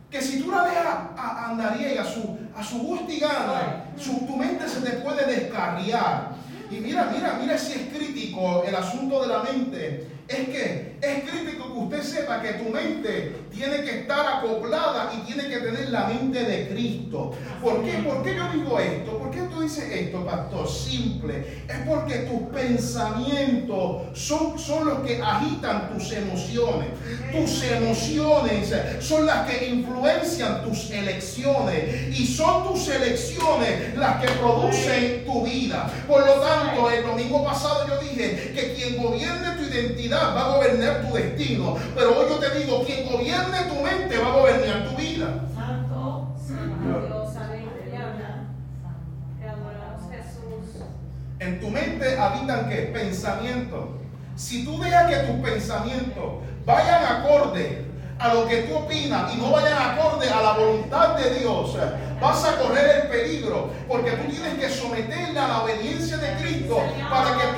que 0.09 0.21
si 0.21 0.41
tú 0.41 0.51
la 0.51 0.63
dejas 0.63 0.85
a, 1.17 1.45
andaría 1.49 1.93
y 1.95 1.97
a 1.97 2.03
su, 2.05 2.37
a 2.57 2.63
su 2.63 2.79
gusto 2.79 3.11
y 3.11 3.19
gana, 3.19 3.85
su- 3.97 4.25
tu 4.25 4.35
mente 4.37 4.67
se 4.69 4.81
te 4.81 4.91
puede 4.97 5.16
descarriar. 5.27 6.35
Y 6.69 6.75
mira, 6.77 7.09
mira, 7.13 7.37
mira 7.39 7.57
si 7.57 7.73
es 7.73 7.93
crítico 7.93 8.63
el 8.67 8.75
asunto 8.75 9.21
de 9.21 9.27
la 9.27 9.43
mente. 9.43 10.16
Es 10.27 10.49
que 10.49 10.97
es 11.01 11.29
crítico 11.29 11.71
que 11.71 11.79
usted 11.79 12.03
sepa 12.03 12.41
que 12.41 12.53
tu 12.53 12.69
mente 12.69 13.33
tiene 13.49 13.81
que 13.83 14.01
estar 14.01 14.25
acoplada 14.39 15.13
y 15.15 15.25
tiene 15.25 15.47
que 15.47 15.59
tener 15.59 15.89
la 15.89 16.07
mente 16.07 16.43
de 16.43 16.67
Cristo. 16.67 17.31
¿Por 17.61 17.83
qué? 17.85 17.93
¿Por 17.99 18.23
qué 18.23 18.35
yo 18.35 18.51
digo 18.51 18.77
esto? 18.77 19.17
¿Por 19.17 19.31
qué 19.31 19.41
tú 19.43 19.61
dices 19.61 19.85
esto, 19.89 20.25
pastor? 20.25 20.67
Simple. 20.67 21.63
Es 21.69 21.77
porque 21.87 22.15
tus 22.29 22.41
pensamientos 22.49 24.17
son, 24.17 24.59
son 24.59 24.87
los 24.87 24.99
que 24.99 25.21
agitan 25.21 25.93
tus 25.93 26.11
emociones. 26.11 26.89
Tus 27.31 27.63
emociones 27.63 28.73
son 28.99 29.25
las 29.25 29.49
que 29.49 29.69
influencian 29.69 30.63
tus 30.63 30.91
elecciones. 30.91 32.19
Y 32.19 32.27
son 32.27 32.67
tus 32.67 32.89
elecciones 32.89 33.95
las 33.95 34.21
que 34.21 34.27
producen 34.33 35.25
tu 35.25 35.45
vida. 35.45 35.89
Por 36.05 36.25
lo 36.25 36.33
tanto, 36.41 36.89
el 36.89 37.03
domingo 37.03 37.45
pasado 37.45 37.87
yo 37.87 37.97
dije 38.01 38.51
que 38.53 38.73
quien 38.73 39.01
gobierne 39.01 39.51
tu 39.55 39.63
identidad 39.63 40.16
va 40.17 40.45
a 40.45 40.55
gobernar 40.55 41.01
tu 41.01 41.13
destino. 41.13 41.75
Pero 41.95 42.17
hoy 42.17 42.25
yo 42.29 42.37
te 42.37 42.59
digo, 42.59 42.83
quien 42.85 43.11
gobierne 43.11 43.61
tu 43.67 43.75
mente 43.81 44.17
va 44.17 44.27
a 44.27 44.37
gobernar 44.37 44.89
tu 44.89 44.95
vida. 44.95 45.27
Santo. 45.55 46.35
Santo 46.47 47.07
Dios. 47.07 47.33
Te 49.39 49.47
adoramos, 49.47 50.11
Jesús. 50.11 50.83
En 51.39 51.59
tu 51.59 51.69
mente 51.69 52.17
habitan 52.17 52.69
qué? 52.69 52.91
Pensamientos. 52.93 53.85
Si 54.35 54.63
tú 54.63 54.79
dejas 54.79 55.09
que 55.09 55.17
tus 55.31 55.35
pensamientos 55.37 56.43
vayan 56.65 57.03
acorde 57.03 57.85
a 58.19 58.33
lo 58.33 58.47
que 58.47 58.63
tú 58.63 58.75
opinas 58.75 59.33
y 59.33 59.37
no 59.37 59.51
vayan 59.51 59.77
acorde 59.77 60.29
a 60.29 60.41
la 60.41 60.53
voluntad 60.53 61.15
de 61.15 61.39
Dios, 61.39 61.75
vas 62.19 62.43
a 62.45 62.57
correr 62.57 63.03
el 63.03 63.09
peligro 63.09 63.69
porque 63.87 64.11
tú 64.11 64.31
tienes 64.31 64.59
que 64.59 64.69
someterle 64.69 65.39
a 65.39 65.47
la 65.47 65.63
obediencia 65.63 66.17
de 66.17 66.33
Cristo 66.35 66.81
para 67.09 67.37
que 67.37 67.56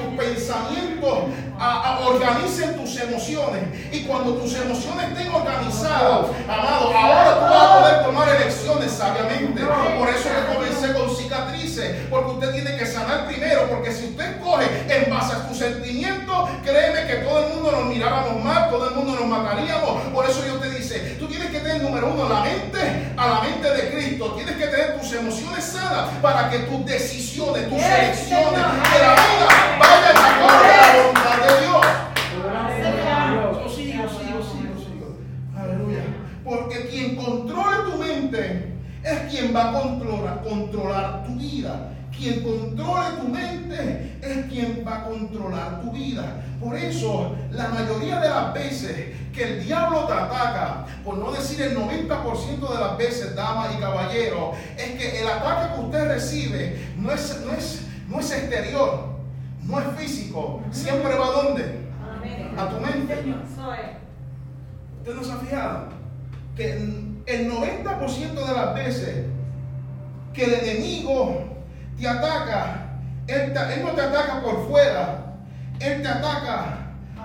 a- 1.60 1.96
a- 1.96 2.00
organicen 2.08 2.76
tus 2.78 2.98
emociones. 3.00 3.64
Y 3.92 4.04
cuando 4.04 4.34
tus 4.36 4.56
emociones 4.56 5.10
estén 5.12 5.34
organizadas, 5.34 6.28
amado, 6.48 6.92
ahora 6.96 7.34
tú 7.40 7.46
vas 7.54 7.64
a 7.64 7.80
poder 7.80 8.04
tomar 8.06 8.30
elecciones 8.36 8.92
sabiamente. 8.92 9.62
Por 9.98 10.10
eso 10.10 10.30
yo 10.30 10.54
comencé 10.56 10.94
con 10.94 11.16
cicatrices, 11.16 12.08
porque 12.10 12.32
usted 12.32 12.52
tiene 12.54 12.78
que 12.78 12.86
sanar 12.86 13.26
primero, 13.28 13.68
porque 13.70 13.92
si 13.92 14.06
usted 14.06 14.40
coge 14.42 14.66
en 14.88 15.10
base 15.10 15.34
a 15.34 15.48
tus 15.48 15.58
sentimientos, 15.58 16.50
créeme 16.64 17.06
que 17.08 17.16
todo 17.18 17.40
el 17.48 17.54
mundo 17.54 17.72
nos 17.72 17.86
miráramos 17.86 18.44
mal, 18.44 18.70
todo 18.70 18.90
el 18.90 18.96
mundo 18.96 19.16
nos 19.20 19.28
mataríamos. 19.28 20.02
Por 20.14 20.26
eso 20.30 20.42
Dios 20.44 20.60
te 20.62 20.70
dice, 20.72 21.18
tú 21.20 21.28
tienes 21.28 21.50
que 21.52 21.60
tener 21.60 21.82
número 21.84 22.08
uno 22.14 22.30
la 22.30 22.42
mente 22.42 23.14
a 23.18 23.28
la 23.28 23.42
mente 23.42 23.70
de 23.70 23.90
Cristo. 23.92 24.34
Tienes 24.36 24.56
que 24.56 24.68
tener 24.68 24.98
tus 25.00 25.12
emociones 25.14 25.64
sanas 25.66 26.10
para 26.22 26.50
que 26.50 26.60
tus 26.60 26.86
decisiones, 26.86 27.70
tus 27.70 27.82
elecciones 27.82 28.54
de 28.54 29.00
la 29.00 29.14
vida 29.14 29.48
es 39.12 39.32
quien 39.32 39.56
va 39.56 39.70
a 39.70 39.82
controlar, 39.82 40.44
controlar 40.44 41.24
tu 41.26 41.36
vida. 41.36 41.92
Quien 42.16 42.44
controle 42.44 43.18
tu 43.22 43.28
mente 43.30 44.18
es 44.22 44.46
quien 44.48 44.84
va 44.86 44.98
a 44.98 45.04
controlar 45.06 45.82
tu 45.82 45.92
vida. 45.92 46.44
Por 46.60 46.76
eso, 46.76 47.36
la 47.52 47.70
mayoría 47.70 48.20
de 48.20 48.30
las 48.30 48.54
veces 48.54 49.16
que 49.34 49.44
el 49.44 49.64
diablo 49.64 50.06
te 50.06 50.14
ataca, 50.14 50.86
por 51.06 51.18
no 51.18 51.32
decir 51.32 51.62
el 51.62 51.78
90% 51.78 52.60
de 52.60 52.80
las 52.80 52.98
veces, 52.98 53.36
damas 53.36 53.74
y 53.74 53.80
caballeros, 53.80 54.58
es 54.78 54.92
que 54.98 55.22
el 55.22 55.28
ataque 55.28 55.76
que 55.76 55.82
usted 55.82 56.08
recibe 56.10 56.88
no 56.98 57.12
es, 57.12 57.42
no 57.46 57.54
es, 57.54 57.88
no 58.10 58.20
es 58.20 58.32
exterior, 58.32 59.16
no 59.64 59.80
es 59.80 59.88
físico. 59.98 60.62
Siempre 60.72 61.18
va 61.18 61.28
a 61.28 61.32
dónde? 61.32 61.88
A 62.58 62.70
tu 62.70 62.82
mente. 62.82 63.14
¿Usted 64.98 65.16
no 65.16 65.24
se 65.24 65.32
ha 65.32 65.38
fijado? 65.38 65.88
Que 66.58 66.74
el 67.36 67.52
90% 67.52 68.34
de 68.34 68.54
las 68.54 68.74
veces 68.74 69.26
que 70.34 70.44
el 70.46 70.54
enemigo 70.54 71.44
te 72.00 72.08
ataca, 72.08 72.92
él, 73.28 73.54
te- 73.54 73.74
él 73.76 73.84
no 73.84 73.92
te 73.92 74.02
ataca 74.02 74.42
por 74.42 74.68
fuera, 74.68 75.36
él 75.80 76.02
te 76.02 76.08
ataca 76.08 76.78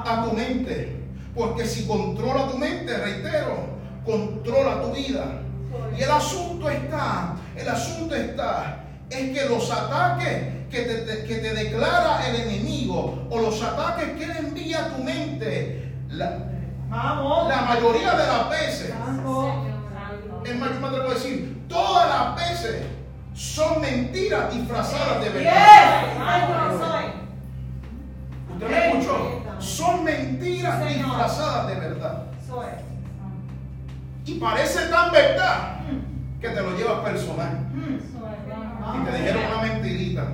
a 0.05 0.25
tu 0.25 0.33
mente. 0.33 1.01
Porque 1.35 1.65
si 1.67 1.87
controla 1.87 2.49
tu 2.49 2.59
mente, 2.59 2.97
reitero, 2.97 3.67
controla 4.05 4.83
tu 4.83 4.93
vida. 4.93 5.25
Y 5.99 6.03
el 6.03 6.11
asunto 6.11 6.69
está, 6.71 7.35
el 7.57 7.69
asunto 7.69 8.15
está, 8.15 8.85
es 9.11 9.37
que 9.39 9.49
los 9.49 9.71
ataques 9.71 10.55
que 10.71 10.81
te, 10.83 11.25
que 11.25 11.37
te 11.37 11.55
declara 11.55 12.27
el 12.29 12.37
enemigo 12.43 13.27
o 13.31 13.41
los 13.41 13.63
ataques 13.63 14.11
que 14.17 14.25
él 14.25 14.33
envía 14.39 14.87
a 14.87 14.89
tu 14.97 15.03
mente, 15.03 15.93
la, 16.11 16.39
Vamos. 16.89 17.49
la 17.49 17.63
mayoría 17.63 18.13
de 18.13 18.27
las 18.27 18.51
veces. 18.51 18.93
Es 20.45 20.59
más, 20.59 20.71
yo 20.73 20.81
me 20.81 20.87
atrevo 20.89 21.11
a 21.11 21.15
decir, 21.15 21.65
todas 21.69 22.09
las 22.09 22.37
veces 22.37 22.87
son 23.35 23.81
mentiras 23.81 24.55
disfrazadas 24.55 25.25
de 25.25 25.31
verdad. 25.31 26.03
Yes. 26.03 27.21
¿Usted 28.53 28.69
me 28.69 28.89
escuchó? 28.89 29.43
Son 29.59 30.05
mentiras 30.05 30.89
disfrazadas 30.89 31.69
de 31.69 31.75
verdad. 31.75 32.25
Soy. 32.47 32.67
Y 34.27 34.35
parece 34.39 34.87
tan 34.89 35.11
verdad 35.11 35.81
que 36.41 36.49
te 36.49 36.63
lo 36.63 36.77
llevas 36.77 37.01
personal. 37.01 37.59
Soy. 38.13 39.01
Y 39.01 39.05
te 39.05 39.17
dijeron 39.19 39.43
una 39.53 39.63
mentirita. 39.63 40.25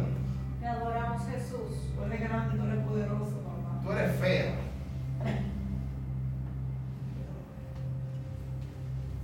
Te 0.61 0.67
adoramos, 0.67 1.23
Jesús. 1.29 1.79
Tú 1.97 2.05
eres 2.05 2.21
grande, 2.21 2.59
tú 2.59 2.64
eres 2.67 2.85
poderoso, 2.85 3.43
papá. 3.45 3.81
Tú 3.83 3.93
eres 3.93 4.21
fea. 4.21 4.55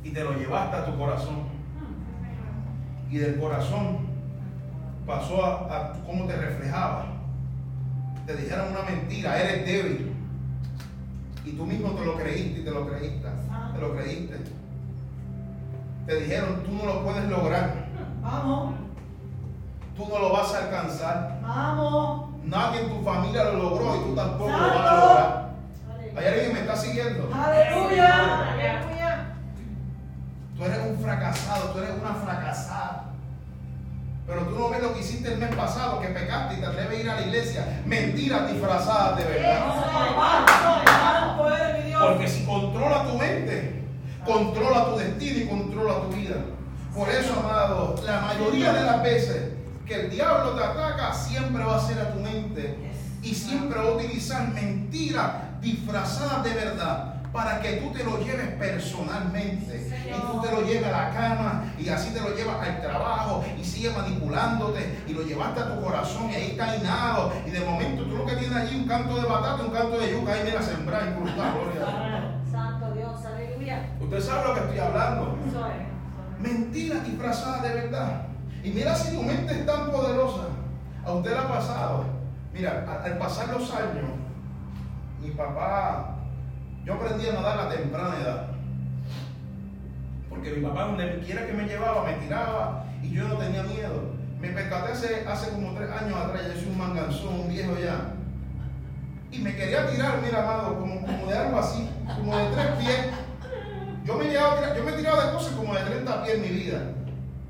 Y 0.07 0.11
te 0.11 0.23
lo 0.23 0.33
llevaste 0.35 0.77
a 0.77 0.85
tu 0.87 0.97
corazón. 0.97 1.45
Y 3.11 3.19
del 3.19 3.41
corazón 3.41 3.99
pasó 5.05 5.45
a, 5.45 5.77
a 5.77 5.93
cómo 6.07 6.27
te 6.27 6.37
reflejaba. 6.37 7.07
Te 8.25 8.37
dijeron 8.37 8.69
una 8.71 8.83
mentira, 8.83 9.41
eres 9.41 9.67
débil. 9.67 10.13
Y 11.45 11.53
tú 11.53 11.67
mismo 11.67 11.91
te 11.91 12.05
lo 12.05 12.17
creíste 12.17 12.61
y 12.61 12.65
te 12.65 12.71
lo 12.71 12.87
creíste. 12.89 13.29
Te 13.75 13.81
lo 13.81 13.97
creíste. 13.97 14.37
Te 16.07 16.21
dijeron, 16.21 16.63
tú 16.65 16.73
no 16.73 16.87
lo 16.87 17.05
puedes 17.05 17.25
lograr. 17.29 17.87
Vamos. 18.23 18.75
Tú 19.97 20.07
no 20.09 20.19
lo 20.21 20.33
vas 20.33 20.55
a 20.55 20.65
alcanzar. 20.65 21.41
Vamos. 21.43 22.31
Nadie 22.45 22.83
en 22.83 22.89
tu 22.91 23.03
familia 23.03 23.45
lo 23.45 23.53
logró 23.59 23.97
y 23.97 24.09
tú 24.09 24.15
tampoco 24.15 24.51
lo 24.51 24.57
vas 24.59 24.71
a 24.71 24.75
Santo. 24.75 25.07
lograr. 25.07 25.47
¿Hay 26.17 26.27
alguien 26.27 26.47
que 26.49 26.53
me 26.55 26.61
está 26.61 26.77
siguiendo? 26.77 27.29
Aleluya. 27.35 28.56
Pero 34.27 34.41
tú 34.43 34.59
no 34.59 34.69
ves 34.71 34.83
lo 34.83 34.93
que 34.93 35.01
hiciste 35.01 35.33
el 35.33 35.39
mes 35.39 35.55
pasado, 35.55 36.01
que 36.01 36.09
pecaste 36.09 36.55
y 36.55 36.61
te 36.61 36.67
atreves 36.67 36.99
a 36.99 37.01
ir 37.01 37.11
a 37.11 37.15
la 37.15 37.23
iglesia. 37.23 37.83
Mentiras 37.87 38.53
disfrazadas 38.53 39.19
de 39.19 39.25
verdad. 39.25 39.67
Porque 42.01 42.29
si 42.29 42.45
controla 42.45 43.05
tu 43.05 43.15
mente, 43.19 43.85
controla 44.25 44.87
tu 44.87 44.97
destino 44.97 45.39
y 45.39 45.47
controla 45.47 46.01
tu 46.01 46.09
vida. 46.09 46.37
Por 46.95 47.09
eso, 47.09 47.35
amado, 47.39 47.95
la 48.05 48.21
mayoría 48.23 48.73
de 48.73 48.83
las 48.83 49.03
veces 49.03 49.53
que 49.87 49.95
el 49.95 50.11
diablo 50.11 50.51
te 50.53 50.65
ataca, 50.65 51.13
siempre 51.13 51.63
va 51.63 51.77
a 51.77 51.87
ser 51.87 52.01
a 52.01 52.13
tu 52.13 52.19
mente. 52.19 52.77
Y 53.23 53.35
siempre 53.35 53.79
va 53.79 53.87
a 53.87 53.93
utilizar 53.93 54.49
mentiras 54.49 55.61
disfrazadas 55.61 56.45
de 56.45 56.51
verdad 56.55 57.15
para 57.33 57.61
que 57.61 57.75
tú 57.75 57.93
te 57.93 58.03
lo 58.03 58.19
lleves 58.19 58.49
personalmente. 58.59 59.93
Y 60.09 60.21
tú 60.33 60.36
lleves 60.67 60.87
a 60.89 60.91
la 60.91 61.11
cama 61.11 61.65
y 61.79 61.89
así 61.89 62.13
te 62.13 62.21
lo 62.21 62.35
llevas 62.35 62.61
al 62.67 62.81
trabajo 62.81 63.45
y 63.59 63.65
sigue 63.65 63.91
manipulándote 63.91 65.05
y 65.07 65.13
lo 65.13 65.23
llevaste 65.23 65.61
a 65.61 65.75
tu 65.75 65.83
corazón 65.83 66.31
y 66.31 66.35
ahí 66.35 66.51
está 66.53 66.71
ainado. 66.71 67.33
Y 67.47 67.51
de 67.51 67.61
momento 67.61 68.05
tú 68.05 68.17
lo 68.17 68.27
que 68.27 68.37
tienes 68.37 68.57
allí 68.57 68.77
un 68.81 68.89
canto 68.89 69.17
de 69.21 69.27
batata, 69.29 69.63
un 69.65 69.71
canto 69.71 69.99
de 69.99 70.13
yuca, 70.13 70.33
ahí 70.33 70.41
mira 70.45 70.63
sembrar 70.63 71.09
incrustado. 71.09 71.61
gloria 71.63 71.83
a 71.83 72.21
Dios. 72.21 72.33
Santo 72.53 72.93
Dios, 72.93 73.25
aleluya. 73.25 73.91
Usted 74.01 74.21
sabe 74.21 74.49
lo 74.49 74.55
que 74.55 74.61
estoy 74.61 74.79
hablando. 74.79 75.37
Mentiras 76.39 77.05
disfrazadas 77.05 77.63
de 77.63 77.69
verdad. 77.75 78.23
Y 78.63 78.71
mira 78.71 78.95
si 78.95 79.15
tu 79.15 79.23
mente 79.23 79.53
es 79.53 79.67
tan 79.67 79.91
poderosa. 79.91 80.43
A 81.05 81.13
usted 81.13 81.31
le 81.33 81.39
ha 81.39 81.49
pasado. 81.49 82.05
Mira, 82.53 82.85
a- 82.89 83.05
al 83.05 83.19
pasar 83.19 83.49
los 83.49 83.71
años, 83.73 84.05
mi 85.23 85.31
papá, 85.31 86.17
yo 86.85 86.95
aprendí 86.95 87.29
a 87.29 87.33
nadar 87.33 87.61
a 87.61 87.69
temprana 87.69 88.17
edad. 88.21 88.47
Porque 90.37 90.53
mi 90.53 90.67
papá, 90.67 90.83
donde 90.85 91.19
quiera 91.21 91.47
que 91.47 91.53
me 91.53 91.65
llevaba, 91.65 92.05
me 92.05 92.13
tiraba 92.15 92.85
y 93.03 93.11
yo 93.11 93.27
no 93.29 93.37
tenía 93.37 93.63
miedo. 93.65 94.15
Me 94.41 94.49
percaté 94.51 94.93
hace, 94.93 95.25
hace 95.27 95.51
como 95.51 95.73
tres 95.75 95.91
años 95.91 96.17
atrás, 96.19 96.43
yo 96.47 96.61
soy 96.61 96.69
un 96.69 96.79
manganzón, 96.79 97.41
un 97.41 97.49
viejo 97.49 97.73
ya. 97.83 98.13
Y 99.33 99.39
me 99.39 99.57
quería 99.57 99.87
tirar, 99.89 100.21
mira, 100.23 100.43
amado, 100.43 100.79
como, 100.79 101.01
como 101.05 101.27
de 101.27 101.37
algo 101.37 101.59
así, 101.59 101.89
como 102.17 102.37
de 102.37 102.45
tres 102.55 102.67
pies. 102.79 103.07
Yo 104.05 104.15
me, 104.15 104.25
a 104.27 104.29
tirar- 104.29 104.77
yo 104.77 104.85
me 104.85 104.91
he 104.93 104.95
tirado 104.95 105.21
de 105.27 105.33
cosas 105.33 105.53
como 105.55 105.75
de 105.75 105.81
30 105.81 106.23
pies 106.23 106.37
en 106.37 106.43
mi 106.43 106.49
vida. 106.49 106.79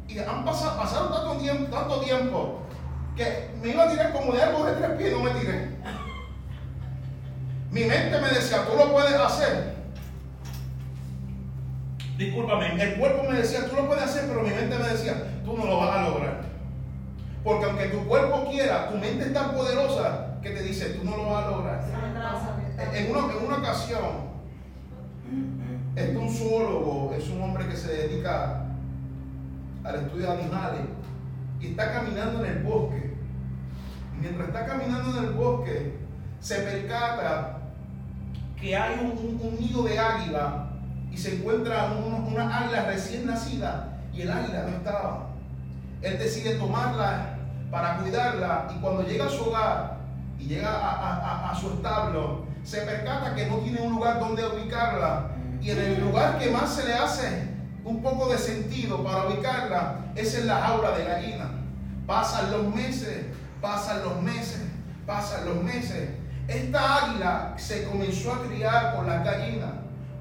Y 0.08 0.18
han 0.20 0.44
pasado, 0.44 0.78
pasaron 0.78 1.12
tanto 1.12 1.36
tiempo, 1.36 1.76
tanto 1.76 2.00
tiempo 2.00 2.62
que 3.16 3.50
me 3.62 3.68
iba 3.70 3.82
a 3.84 3.90
tirar 3.90 4.12
como 4.12 4.32
de 4.32 4.42
algo 4.42 4.64
de 4.64 4.72
tres 4.74 4.90
pies 4.92 5.10
y 5.10 5.14
no 5.14 5.22
me 5.22 5.30
tiré. 5.32 5.68
Mi 7.70 7.84
mente 7.84 8.20
me 8.20 8.28
decía, 8.28 8.64
tú 8.64 8.76
lo 8.76 8.92
puedes 8.92 9.12
hacer. 9.14 9.75
Discúlpame, 12.16 12.82
el 12.82 12.94
cuerpo 12.94 13.24
me 13.30 13.38
decía, 13.38 13.68
tú 13.68 13.76
lo 13.76 13.86
puedes 13.88 14.04
hacer, 14.04 14.24
pero 14.28 14.42
mi 14.42 14.50
mente 14.50 14.78
me 14.78 14.88
decía, 14.88 15.14
tú 15.44 15.56
no 15.56 15.66
lo 15.66 15.78
vas 15.78 15.96
a 15.98 16.08
lograr. 16.08 16.40
Porque 17.44 17.64
aunque 17.66 17.84
tu 17.88 18.04
cuerpo 18.06 18.48
quiera, 18.50 18.88
tu 18.90 18.96
mente 18.98 19.24
es 19.26 19.34
tan 19.34 19.52
poderosa 19.52 20.38
que 20.42 20.50
te 20.50 20.62
dice, 20.62 20.86
tú 20.94 21.04
no 21.04 21.16
lo 21.16 21.30
vas 21.30 21.44
a 21.44 21.50
lograr. 21.50 21.84
En 22.94 23.10
una, 23.10 23.32
en 23.32 23.46
una 23.46 23.56
ocasión, 23.58 24.26
este 25.94 26.16
un 26.16 26.30
zoólogo, 26.30 27.14
es 27.16 27.28
un 27.28 27.42
hombre 27.42 27.66
que 27.68 27.76
se 27.76 27.92
dedica 27.92 28.64
al 29.84 29.94
estudio 29.96 30.26
de 30.26 30.32
animales 30.42 30.80
y 31.60 31.68
está 31.68 31.92
caminando 31.92 32.44
en 32.44 32.50
el 32.56 32.62
bosque. 32.62 33.14
Y 34.16 34.20
mientras 34.22 34.48
está 34.48 34.66
caminando 34.66 35.18
en 35.18 35.24
el 35.24 35.30
bosque, 35.32 35.96
se 36.40 36.56
percata 36.56 37.58
que 38.60 38.74
hay 38.76 38.98
un, 39.00 39.10
un- 39.12 39.40
un 39.42 39.60
nido 39.60 39.82
de 39.84 39.98
águila 39.98 40.65
y 41.10 41.16
se 41.18 41.36
encuentra 41.36 41.92
un- 41.92 42.32
una 42.32 42.58
águila 42.58 42.84
recién 42.86 43.26
nacida 43.26 43.98
y 44.12 44.22
el 44.22 44.30
águila 44.30 44.62
no 44.62 44.76
estaba. 44.76 45.26
Él 46.02 46.18
decide 46.18 46.56
tomarla 46.56 47.38
para 47.70 47.96
cuidarla 47.98 48.68
y 48.74 48.80
cuando 48.80 49.02
llega 49.02 49.26
a 49.26 49.30
su 49.30 49.44
hogar 49.44 49.96
y 50.38 50.44
llega 50.46 50.68
a, 50.70 50.90
a- 50.90 51.16
a- 51.48 51.50
a 51.50 51.54
su 51.54 51.68
establo, 51.74 52.44
se 52.64 52.82
percata 52.82 53.34
que 53.34 53.46
no 53.46 53.56
tiene 53.58 53.80
un 53.80 53.92
lugar 53.94 54.18
donde 54.20 54.44
ubicarla 54.46 55.28
y 55.60 55.70
en 55.70 55.78
el 55.78 56.00
lugar 56.00 56.38
que 56.38 56.50
más 56.50 56.74
se 56.74 56.84
le 56.86 56.94
hace 56.94 57.48
un 57.84 58.02
poco 58.02 58.28
de 58.30 58.36
sentido 58.38 59.02
para 59.04 59.26
ubicarla 59.26 59.96
es 60.14 60.34
en 60.36 60.46
la 60.48 60.56
jaula 60.60 60.90
de 60.98 61.04
gallina. 61.04 61.50
Pasan 62.06 62.50
los 62.52 62.74
meses, 62.74 63.26
pasan 63.60 64.02
los 64.04 64.20
meses, 64.22 64.62
pasan 65.06 65.44
los 65.46 65.62
meses. 65.62 66.10
Esta 66.48 67.04
águila 67.06 67.54
se 67.56 67.84
comenzó 67.84 68.32
a 68.34 68.42
criar 68.42 68.94
con 68.96 69.06
las 69.06 69.24
gallinas, 69.24 69.70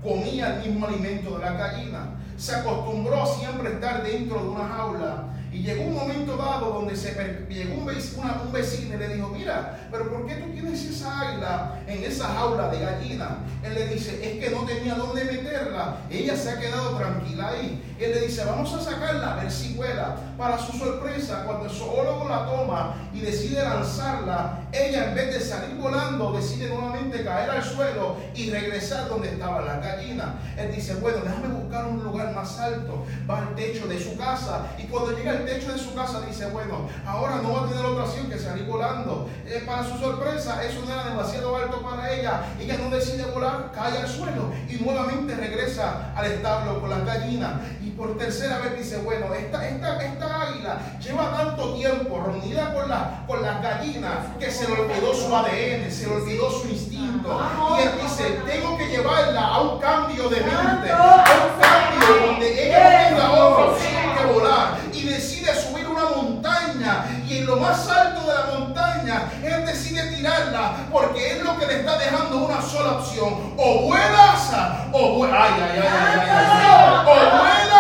comía 0.06 0.56
el 0.56 0.70
mismo 0.70 0.88
alimento 0.88 1.38
de 1.38 1.46
la 1.46 1.54
gallina, 1.54 2.10
se 2.38 2.56
acostumbró 2.56 3.24
a 3.24 3.26
siempre 3.26 3.74
estar 3.74 4.04
dentro 4.04 4.40
de 4.40 4.48
una 4.50 4.68
jaula. 4.68 5.24
Y 5.52 5.60
llegó 5.60 5.84
un 5.84 5.94
momento 5.94 6.36
dado 6.36 6.74
donde 6.74 6.98
se 6.98 7.14
llegó 7.50 7.76
un 7.76 7.86
vecino, 7.86 8.42
un 8.46 8.52
vecino 8.52 8.96
y 8.96 8.98
le 8.98 9.16
dijo, 9.16 9.30
mira, 9.30 9.88
pero 9.90 10.12
¿por 10.12 10.28
qué 10.28 10.36
tú 10.36 10.52
tienes 10.52 10.84
esa 10.84 11.22
águila 11.22 11.82
en 11.88 12.04
esa 12.04 12.28
jaula 12.28 12.68
de 12.68 12.80
gallina? 12.82 13.38
Él 13.64 13.74
le 13.74 13.88
dice, 13.88 14.20
es 14.22 14.44
que 14.44 14.54
no 14.54 14.66
tenía 14.66 14.96
dónde 14.96 15.24
meterla. 15.24 16.00
Ella 16.10 16.36
se 16.36 16.50
ha 16.50 16.60
quedado 16.60 16.98
tranquila 16.98 17.48
ahí. 17.48 17.95
Él 18.00 18.12
le 18.12 18.28
dice, 18.28 18.44
vamos 18.44 18.74
a 18.74 18.82
sacarla 18.82 19.34
a 19.34 19.36
ver 19.42 19.52
si 19.52 19.74
vuela. 19.74 20.18
Para 20.38 20.58
su 20.58 20.78
sorpresa, 20.78 21.44
cuando 21.46 21.66
el 21.66 21.72
zoólogo 21.72 22.28
la 22.28 22.46
toma 22.46 22.96
y 23.14 23.22
decide 23.22 23.64
lanzarla, 23.64 24.60
ella 24.74 25.10
en 25.10 25.16
vez 25.16 25.34
de 25.34 25.40
salir 25.40 25.78
volando, 25.78 26.34
decide 26.34 26.68
nuevamente 26.68 27.24
caer 27.24 27.50
al 27.50 27.64
suelo 27.64 28.18
y 28.36 28.50
regresar 28.50 29.08
donde 29.08 29.30
estaba 29.30 29.62
la 29.62 29.78
gallina. 29.78 30.36
Él 30.58 30.74
dice, 30.76 30.96
bueno, 30.96 31.20
déjame 31.24 31.48
buscar 31.48 31.86
un 31.86 32.04
lugar 32.04 32.34
más 32.36 32.60
alto. 32.60 33.06
Va 33.30 33.40
al 33.40 33.56
techo 33.56 33.88
de 33.88 33.98
su 33.98 34.18
casa 34.18 34.68
y 34.78 34.84
cuando 34.84 35.16
llega 35.16 35.32
al 35.32 35.46
techo 35.46 35.72
de 35.72 35.80
su 35.80 35.94
casa 35.96 36.22
dice, 36.28 36.48
bueno, 36.48 36.90
ahora 37.06 37.38
no 37.42 37.54
va 37.54 37.66
a 37.66 37.70
tener 37.70 37.86
otra 37.86 38.04
opción 38.04 38.30
que 38.30 38.38
salir 38.38 38.66
volando. 38.66 39.30
Eh, 39.46 39.64
para 39.66 39.84
su 39.84 39.98
sorpresa, 39.98 40.64
eso 40.64 40.82
no 40.86 40.92
era 40.92 41.06
demasiado 41.06 41.56
alto 41.56 41.82
para 41.82 42.14
ella. 42.14 42.44
Ella 42.60 42.78
no 42.78 42.90
decide 42.90 43.24
volar, 43.26 43.72
cae 43.74 43.98
al 43.98 44.08
suelo 44.08 44.52
y 44.68 44.76
nuevamente 44.76 45.36
regresa 45.36 46.14
al 46.16 46.26
establo 46.26 46.82
con 46.82 46.90
la 46.90 47.00
gallina. 47.00 47.62
Y 47.82 47.92
por 47.98 48.18
tercera 48.18 48.60
vez 48.60 48.78
dice, 48.78 48.98
bueno, 48.98 49.34
esta, 49.34 49.68
esta, 49.68 50.04
esta 50.04 50.42
águila 50.42 50.80
lleva 51.00 51.32
tanto 51.32 51.74
tiempo 51.76 52.24
reunida 52.26 52.74
con, 52.74 52.90
la, 52.90 53.24
con 53.26 53.42
las 53.42 53.62
gallinas 53.62 54.18
que 54.38 54.52
se 54.52 54.68
le 54.68 54.82
olvidó 54.82 55.14
su 55.14 55.34
ADN, 55.34 55.90
se 55.90 56.08
le 56.08 56.16
olvidó 56.16 56.52
su 56.52 56.68
instinto. 56.68 57.40
Y 57.78 57.82
él 57.84 57.92
dice, 58.02 58.42
tengo 58.46 58.78
que 58.78 58.88
llevarla 58.88 59.42
a 59.42 59.62
un 59.62 59.80
cambio 59.80 60.28
de 60.30 60.42
mente, 60.42 60.92
a 60.92 61.24
un 61.24 61.62
cambio 61.62 62.28
donde 62.28 62.68
ella 62.68 63.10
tenga 63.10 63.32
otra 63.32 63.66
opción 63.66 64.18
que 64.18 64.34
volar. 64.34 64.78
Y 64.92 65.04
decide 65.04 65.56
subir 65.56 65.88
una 65.88 66.06
montaña 66.16 67.06
y 67.28 67.38
en 67.38 67.46
lo 67.46 67.56
más 67.58 67.88
alto 67.88 68.22
de 68.22 68.34
la 68.34 68.60
montaña 68.60 69.30
él 69.42 69.66
decide 69.66 70.04
tirarla 70.16 70.88
porque 70.92 71.38
es 71.38 71.44
lo 71.44 71.58
que 71.58 71.66
le 71.66 71.80
está 71.80 71.98
dejando 71.98 72.46
una 72.46 72.62
sola 72.62 72.94
opción. 72.94 73.54
O 73.58 73.84
vuelas 73.84 74.52
o 74.92 75.16
vuelas. 75.16 75.40
Ay, 75.42 75.54
ay, 75.62 75.80
ay, 75.80 75.88
ay, 75.88 76.20
ay, 76.20 76.30
ay. 76.30 77.06
O 77.06 77.40
vuelas 77.40 77.75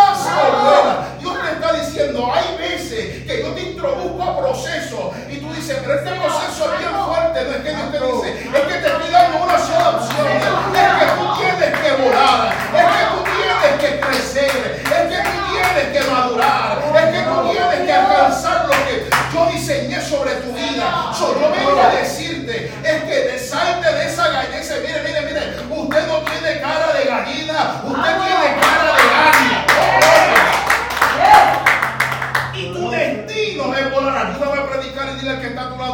Dios 1.20 1.38
te 1.42 1.52
está 1.52 1.74
diciendo, 1.74 2.32
hay 2.34 2.58
veces 2.58 3.26
que 3.26 3.44
yo 3.44 3.54
te 3.54 3.62
introduzco 3.62 4.24
a 4.24 4.40
proceso 4.40 5.14
y 5.30 5.38
tú 5.38 5.54
dices, 5.54 5.78
pero 5.82 5.96
este 5.96 6.12
proceso 6.12 6.74
es 6.74 6.80
bien 6.80 6.92
fuerte. 7.06 7.44
No 7.46 7.52
es 7.52 7.64
que 7.64 7.70
Dios 7.70 7.92
te 7.92 8.00
dice, 8.00 8.50
es 8.54 8.62
que 8.62 8.80
te 8.80 8.88
estoy 8.88 9.12
dando 9.12 9.44
una 9.44 9.60
sola 9.60 9.90
opción. 9.90 10.28
Es 10.28 10.44
que 10.44 11.06
tú 11.18 11.26
tienes 11.40 11.80
que 11.80 11.92
volar. 12.04 12.54
Es 12.76 12.86
que 12.86 13.04
tú 13.12 13.20
tienes 13.36 13.74
que 13.80 14.00
crecer. 14.00 14.82
Es 14.86 15.04
que 15.10 15.30
tú 15.30 15.36
tienes 15.52 15.88
que 15.94 16.12
madurar. 16.12 16.84
Es 16.96 17.06
que 17.12 17.22
tú 17.24 17.52
tienes 17.52 17.80
que 17.86 17.94
alcanzar 17.94 18.66
lo 18.66 18.72
que 18.72 19.10
yo 19.34 19.46
diseñé 19.52 20.02
sobre 20.02 20.36
tu 20.36 20.54
vida. 20.54 21.12
So, 21.14 21.40
yo 21.40 21.52
vengo 21.52 21.82
a 21.82 21.90
decirte, 21.96 22.72
es 22.84 23.04
que 23.04 23.20
te 23.32 23.40
salte 23.40 23.92
de 23.92 24.06
esa 24.06 24.28
gallina. 24.30 24.56
Mire, 24.82 25.02
mire, 25.04 25.22
mire, 25.22 25.42
usted 25.70 26.08
no 26.08 26.18
tiene 26.20 26.62
cara 26.62 26.94
de 26.94 27.06
gallina, 27.06 27.82
usted 27.84 28.18
tiene 28.18 28.58
cara 28.62 28.85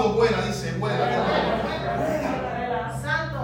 lado, 0.01 0.13
vuela, 0.13 0.41
dice, 0.41 0.73
vuela. 0.79 0.97
Santo. 3.01 3.39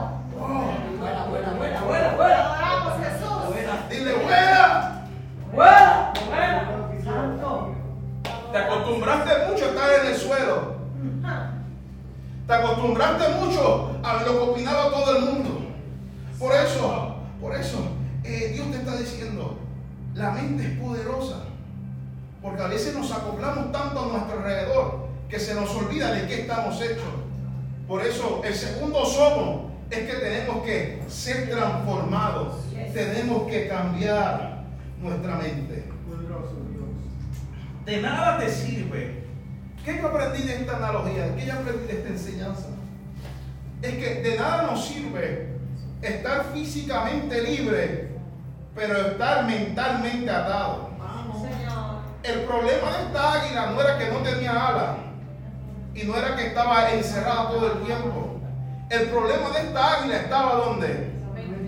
Buena, 0.99 1.25
buena, 1.25 1.53
buena, 1.53 1.81
buena, 1.81 2.15
buena. 2.15 2.45
Adoramos 2.45 2.93
Jesús. 3.05 3.53
Buena. 3.53 3.87
Dile, 3.89 4.13
vuela. 4.15 5.05
Buena, 5.53 6.13
buena. 6.27 7.03
Santo. 7.03 7.75
Te 8.51 8.57
acostumbraste 8.57 9.31
mucho 9.49 9.65
a 9.65 9.67
estar 9.67 9.89
en 10.01 10.07
el 10.07 10.15
suelo. 10.15 10.77
Te 12.47 12.53
acostumbraste 12.53 13.29
mucho 13.35 13.99
a 14.03 14.13
lo 14.13 14.23
que 14.23 14.29
opinaba 14.29 14.89
todo 14.89 15.17
el 15.17 15.25
mundo. 15.25 15.49
Por 16.39 16.53
eso, 16.55 17.15
por 17.41 17.55
eso, 17.55 17.77
eh, 18.23 18.51
Dios 18.53 18.71
te 18.71 18.77
está 18.77 18.95
diciendo, 18.95 19.59
la 20.13 20.31
mente 20.31 20.63
es 20.63 20.79
poderosa. 20.79 21.43
Porque 22.41 22.61
a 22.61 22.67
veces 22.67 22.95
nos 22.95 23.11
acoplamos 23.11 23.71
tanto 23.71 23.99
a 23.99 24.07
nuestro 24.07 24.37
alrededor 24.37 25.06
que 25.29 25.39
se 25.39 25.53
nos 25.55 25.69
olvida 25.75 26.11
de 26.13 26.27
qué 26.27 26.41
estamos 26.41 26.81
hechos. 26.81 27.03
Por 27.87 28.03
eso, 28.03 28.41
el 28.43 28.53
segundo 28.53 29.05
somo 29.05 29.71
es 29.89 29.99
que 29.99 30.13
tenemos 30.13 30.63
que 30.63 31.01
ser 31.07 31.49
transformados. 31.49 32.55
Tenemos 32.93 33.49
que 33.49 33.67
cambiar 33.67 34.63
nuestra 35.01 35.35
mente. 35.35 35.85
De 37.85 38.01
nada 38.01 38.37
te 38.37 38.49
sirve. 38.49 39.23
¿Qué 39.85 39.97
yo 40.01 40.07
aprendí 40.07 40.43
de 40.43 40.55
esta 40.55 40.77
analogía? 40.77 41.35
¿Qué 41.35 41.45
yo 41.45 41.53
aprendí 41.53 41.87
de 41.87 41.93
esta 41.93 42.09
enseñanza? 42.09 42.67
Es 43.81 43.95
que 43.95 44.21
de 44.21 44.37
nada 44.37 44.63
nos 44.63 44.85
sirve 44.85 45.53
estar 46.01 46.45
físicamente 46.53 47.41
libre, 47.41 48.09
pero 48.75 49.11
estar 49.11 49.45
mentalmente 49.45 50.29
atado. 50.29 50.89
El 52.23 52.41
problema 52.41 52.97
de 52.97 53.03
esta 53.05 53.33
águila 53.33 53.71
no 53.71 53.81
era 53.81 53.97
que 53.97 54.11
no 54.11 54.17
tenía 54.17 54.51
alas 54.51 55.06
y 55.97 56.03
no 56.03 56.15
era 56.15 56.35
que 56.35 56.47
estaba 56.47 56.91
encerrada 56.91 57.49
todo 57.49 57.73
el 57.73 57.83
tiempo. 57.83 58.39
El 58.89 59.09
problema 59.09 59.49
de 59.49 59.59
esta 59.59 59.93
águila 59.93 60.17
estaba 60.17 60.53
donde? 60.55 61.11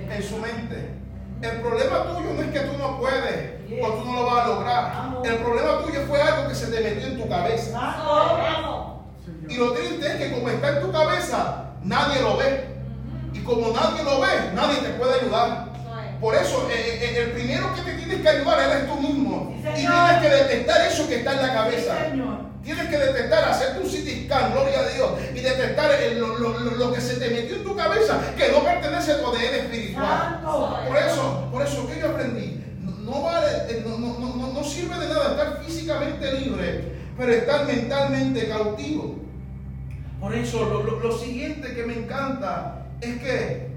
En 0.10 0.24
su 0.24 0.38
mente. 0.38 0.94
El 1.42 1.62
problema 1.62 2.04
tuyo 2.04 2.34
no 2.34 2.42
es 2.44 2.52
que 2.52 2.60
tú 2.60 2.78
no 2.78 3.00
puedes 3.00 3.60
o 3.82 3.88
tú 3.88 4.06
no 4.06 4.14
lo 4.14 4.26
vas 4.26 4.46
a 4.46 4.48
lograr. 4.48 4.92
El 5.24 5.36
problema 5.38 5.80
tuyo 5.80 6.02
fue 6.08 6.22
algo 6.22 6.48
que 6.48 6.56
se 6.56 6.68
te 6.68 6.82
metió 6.82 7.08
en 7.08 7.22
tu 7.22 7.28
cabeza. 7.28 7.80
Y 9.48 9.58
lo 9.58 9.72
triste 9.74 10.08
es 10.08 10.16
que 10.16 10.32
como 10.32 10.50
está 10.50 10.70
en 10.78 10.82
tu 10.82 10.92
cabeza, 10.92 11.66
nadie 11.84 12.22
lo 12.22 12.38
ve. 12.38 12.66
Y 13.34 13.40
como 13.40 13.72
nadie 13.74 14.04
lo 14.04 14.22
ve, 14.22 14.52
nadie 14.54 14.78
te 14.78 14.90
puede 14.90 15.22
ayudar. 15.22 15.70
Por 16.22 16.36
eso, 16.36 16.68
eh, 16.70 17.00
eh, 17.02 17.34
que 21.10 21.16
está 21.18 21.34
en 21.34 21.42
la 21.48 21.54
cabeza. 21.54 21.94
Tienes 22.64 22.88
que 22.90 22.98
detectar, 22.98 23.44
hacerte 23.46 23.80
un 23.80 23.88
CT 23.88 24.26
scan, 24.26 24.52
gloria 24.52 24.80
a 24.80 24.88
Dios, 24.90 25.12
y 25.34 25.40
detectar 25.40 25.92
el- 25.92 26.20
lo, 26.20 26.38
lo- 26.38 26.60
lo- 26.60 26.94
que 26.94 27.02
se 27.02 27.16
te 27.16 27.30
metió 27.30 27.56
en 27.56 27.64
tu 27.64 27.76
cabeza, 27.76 28.20
que 28.38 28.52
no 28.52 28.64
pertenece 28.64 29.14
a 29.14 29.20
tu 29.22 29.28
ADN 29.28 29.56
espiritual. 29.60 30.06
Por 30.88 30.98
eso, 30.98 31.48
por 31.52 31.62
eso 31.64 31.88
que 31.88 32.00
yo 32.00 32.10
aprendí, 32.10 32.64
no, 33.02 33.24
vale, 33.24 33.48
eh, 33.70 33.84
no, 33.88 33.98
no- 33.98 34.20
no- 34.20 34.36
no- 34.36 34.54
no 34.54 34.64
sirve 34.64 34.98
de 35.00 35.08
nada 35.08 35.32
estar 35.32 35.64
físicamente 35.66 36.32
libre, 36.34 36.94
pero 37.18 37.32
estar 37.32 37.66
mentalmente 37.66 38.48
cautivo. 38.50 39.16
Por 40.20 40.36
eso, 40.36 40.66
lo, 40.66 40.84
lo- 40.84 41.00
lo 41.00 41.18
siguiente 41.18 41.74
que 41.74 41.84
me 41.86 41.94
encanta 41.98 42.86
es 43.02 43.20
que 43.22 43.70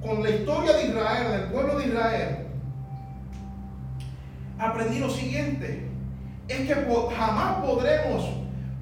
con 0.00 0.22
la 0.22 0.30
historia 0.30 0.72
de 0.72 0.84
Israel, 0.86 1.30
del 1.32 1.42
pueblo 1.52 1.78
de 1.78 1.86
Israel, 1.86 2.38
aprendí 4.58 4.98
lo 4.98 5.10
siguiente, 5.10 5.87
es 6.48 6.66
que 6.66 6.74
jamás 7.16 7.64
podremos 7.64 8.24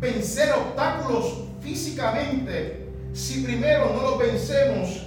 vencer 0.00 0.52
obstáculos 0.52 1.42
físicamente 1.60 2.86
si 3.12 3.42
primero 3.42 3.92
no 3.94 4.02
los 4.02 4.18
vencemos 4.18 5.06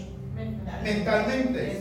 mentalmente. 0.83 1.73
Es. 1.73 1.77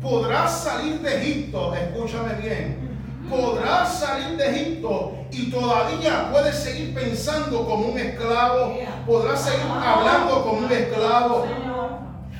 Podrás 0.00 0.62
salir 0.62 1.00
de 1.00 1.16
Egipto, 1.16 1.74
escúchame 1.74 2.34
bien. 2.34 2.88
Podrás 3.28 3.98
salir 3.98 4.36
de 4.36 4.48
Egipto 4.48 5.18
y 5.30 5.50
todavía 5.50 6.30
puedes 6.30 6.56
seguir 6.56 6.94
pensando 6.94 7.66
como 7.66 7.88
un 7.88 7.98
esclavo. 7.98 8.78
Podrás 9.06 9.42
seguir 9.42 9.66
hablando 9.66 10.44
como 10.44 10.66
un 10.66 10.72
esclavo. 10.72 11.46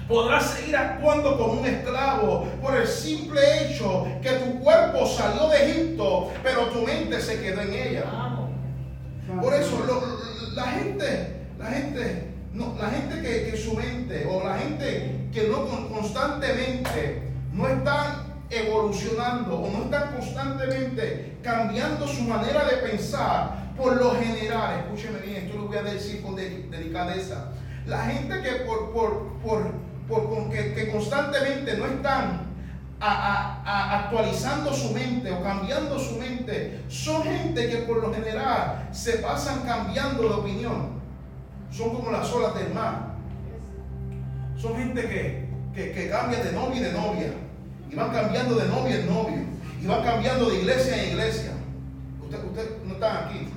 Podrás 0.09 0.51
seguir 0.53 0.75
actuando 0.77 1.37
como 1.37 1.61
un 1.61 1.67
esclavo 1.67 2.47
por 2.63 2.75
el 2.77 2.87
simple 2.87 3.41
hecho 3.67 4.07
que 4.23 4.31
tu 4.31 4.59
cuerpo 4.61 5.07
salió 5.07 5.49
de 5.49 5.71
Egipto, 5.71 6.31
pero 6.43 6.67
tu 6.69 6.83
mente 6.83 7.21
se 7.21 7.41
quedó 7.43 7.61
en 7.61 7.73
ella. 7.75 8.05
Por 9.43 9.53
eso 9.53 9.79
lo- 9.87 10.55
la 10.55 10.63
gente, 10.65 11.37
la 11.59 11.67
gente, 11.67 12.29
no, 12.55 12.75
la 12.81 12.89
gente 12.89 13.21
que, 13.21 13.51
que 13.51 13.57
su 13.59 13.75
mente 13.75 14.27
o 14.31 14.43
la 14.43 14.57
gente 14.59 15.29
que 15.31 15.47
no 15.49 15.67
con- 15.67 15.89
constantemente 15.91 17.23
no 17.53 17.69
están 17.69 18.29
evolucionando 18.49 19.61
o 19.61 19.71
no 19.71 19.85
están 19.85 20.13
constantemente 20.15 21.37
cambiando 21.43 22.09
su 22.09 22.23
manera 22.23 22.65
de 22.65 22.77
pensar, 22.79 23.75
por 23.77 23.97
lo 23.97 24.15
general, 24.15 24.81
escúcheme 24.87 25.19
bien, 25.21 25.45
esto 25.45 25.59
lo 25.59 25.67
voy 25.67 25.77
a 25.77 25.83
decir 25.83 26.23
con 26.23 26.35
de- 26.35 26.67
delicadeza, 26.71 27.53
la 27.87 28.05
gente 28.07 28.41
que 28.43 28.53
por, 28.65 28.91
por, 28.93 29.27
por, 29.45 29.63
por 30.09 30.29
que, 30.51 30.91
constantemente 30.91 31.77
no 31.77 31.87
están 31.87 32.49
a- 33.01 33.63
a- 33.65 33.99
actualizando 34.01 34.73
su 34.73 34.93
mente 34.93 35.31
o 35.31 35.43
cambiando 35.43 35.99
su 35.99 36.17
mente, 36.17 36.83
son 36.89 37.23
gente 37.23 37.69
que 37.69 37.77
por 37.79 37.99
lo 38.03 38.13
general 38.13 38.89
se 38.93 39.19
pasan 39.19 39.61
cambiando 39.61 40.23
de 40.23 40.35
opinión. 40.35 40.99
Son 41.71 41.95
como 41.95 42.11
las 42.11 42.33
olas 42.33 42.55
del 42.55 42.73
mar. 42.73 43.15
Son 44.57 44.75
gente 44.77 45.03
que, 45.03 45.49
que, 45.75 45.93
que 45.93 46.09
cambia 46.11 46.43
de 46.43 46.53
novia 46.53 46.81
y 46.81 46.85
de 46.85 46.93
novia. 46.93 47.33
Y 47.91 47.95
van 47.95 48.11
cambiando 48.11 48.55
de 48.57 48.67
novia 48.69 48.97
en 49.01 49.07
novio. 49.07 49.45
Y 49.81 49.87
van 49.87 50.03
cambiando 50.03 50.51
de 50.51 50.57
iglesia 50.59 50.97
en 51.03 51.11
iglesia. 51.11 51.53
Usted, 52.23 52.45
usted 52.45 52.77
no 52.85 52.95
están 52.95 53.27
aquí. 53.27 53.49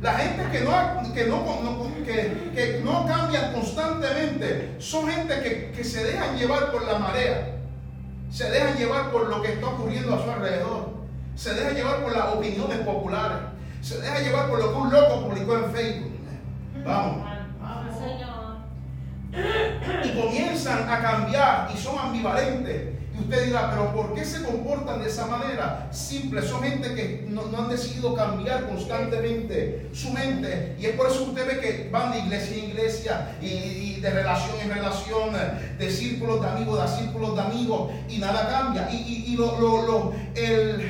La 0.00 0.14
gente 0.14 0.42
que 0.50 0.64
no, 0.64 1.12
que 1.14 1.24
no, 1.26 1.36
no- 1.62 2.04
que, 2.04 2.50
que 2.54 2.80
no 2.82 3.06
cambian 3.06 3.52
constantemente 3.52 4.76
son 4.78 5.08
gente 5.10 5.40
que, 5.42 5.72
que 5.76 5.84
se 5.84 6.02
dejan 6.04 6.36
llevar 6.38 6.72
por 6.72 6.84
la 6.86 6.98
marea. 6.98 7.56
Se 8.30 8.48
dejan 8.50 8.76
llevar 8.78 9.10
por 9.10 9.28
lo 9.28 9.42
que 9.42 9.52
está 9.52 9.66
ocurriendo 9.66 10.14
a 10.14 10.22
su 10.24 10.30
alrededor. 10.30 10.90
Se 11.34 11.52
dejan 11.54 11.74
llevar 11.74 12.02
por 12.02 12.16
las 12.16 12.28
opiniones 12.34 12.78
populares. 12.78 13.38
Se 13.82 14.00
dejan 14.00 14.22
llevar 14.24 14.48
por 14.48 14.58
lo 14.58 14.70
que 14.72 14.78
un 14.78 14.90
loco 14.92 15.28
publicó 15.28 15.56
en 15.58 15.70
Facebook. 15.72 16.12
Vamos. 16.84 17.26
Y 20.04 20.20
comienzan 20.20 20.88
a 20.90 21.00
cambiar 21.00 21.70
y 21.74 21.76
son 21.78 21.98
ambivalentes. 21.98 22.99
Y 23.20 23.24
usted 23.24 23.46
dirá, 23.46 23.70
pero 23.70 23.92
¿por 23.92 24.14
qué 24.14 24.24
se 24.24 24.42
comportan 24.42 25.02
de 25.02 25.08
esa 25.08 25.26
manera? 25.26 25.88
Simple, 25.92 26.40
son 26.42 26.62
gente 26.62 26.94
que 26.94 27.26
no, 27.28 27.42
no 27.46 27.58
han 27.58 27.68
decidido 27.68 28.14
cambiar 28.14 28.66
constantemente 28.66 29.90
su 29.92 30.10
mente. 30.10 30.74
Y 30.80 30.86
es 30.86 30.96
por 30.96 31.06
eso 31.08 31.24
que 31.24 31.30
usted 31.30 31.46
ve 31.46 31.60
que 31.60 31.88
van 31.92 32.12
de 32.12 32.20
iglesia 32.20 32.56
en 32.56 32.64
iglesia 32.70 33.36
y, 33.42 33.46
y 33.46 34.00
de 34.00 34.10
relación 34.10 34.56
en 34.62 34.70
relación, 34.70 35.30
de 35.78 35.90
círculos 35.90 36.40
de 36.40 36.48
amigos 36.48 36.80
a 36.80 36.88
círculos 36.88 37.34
de 37.36 37.42
amigos 37.42 37.90
y 38.08 38.18
nada 38.18 38.48
cambia. 38.48 38.88
Y, 38.90 38.96
y- 38.96 39.32
y 39.34 39.36
lo, 39.36 39.58
lo- 39.60 39.82
lo- 39.82 40.12
el, 40.34 40.80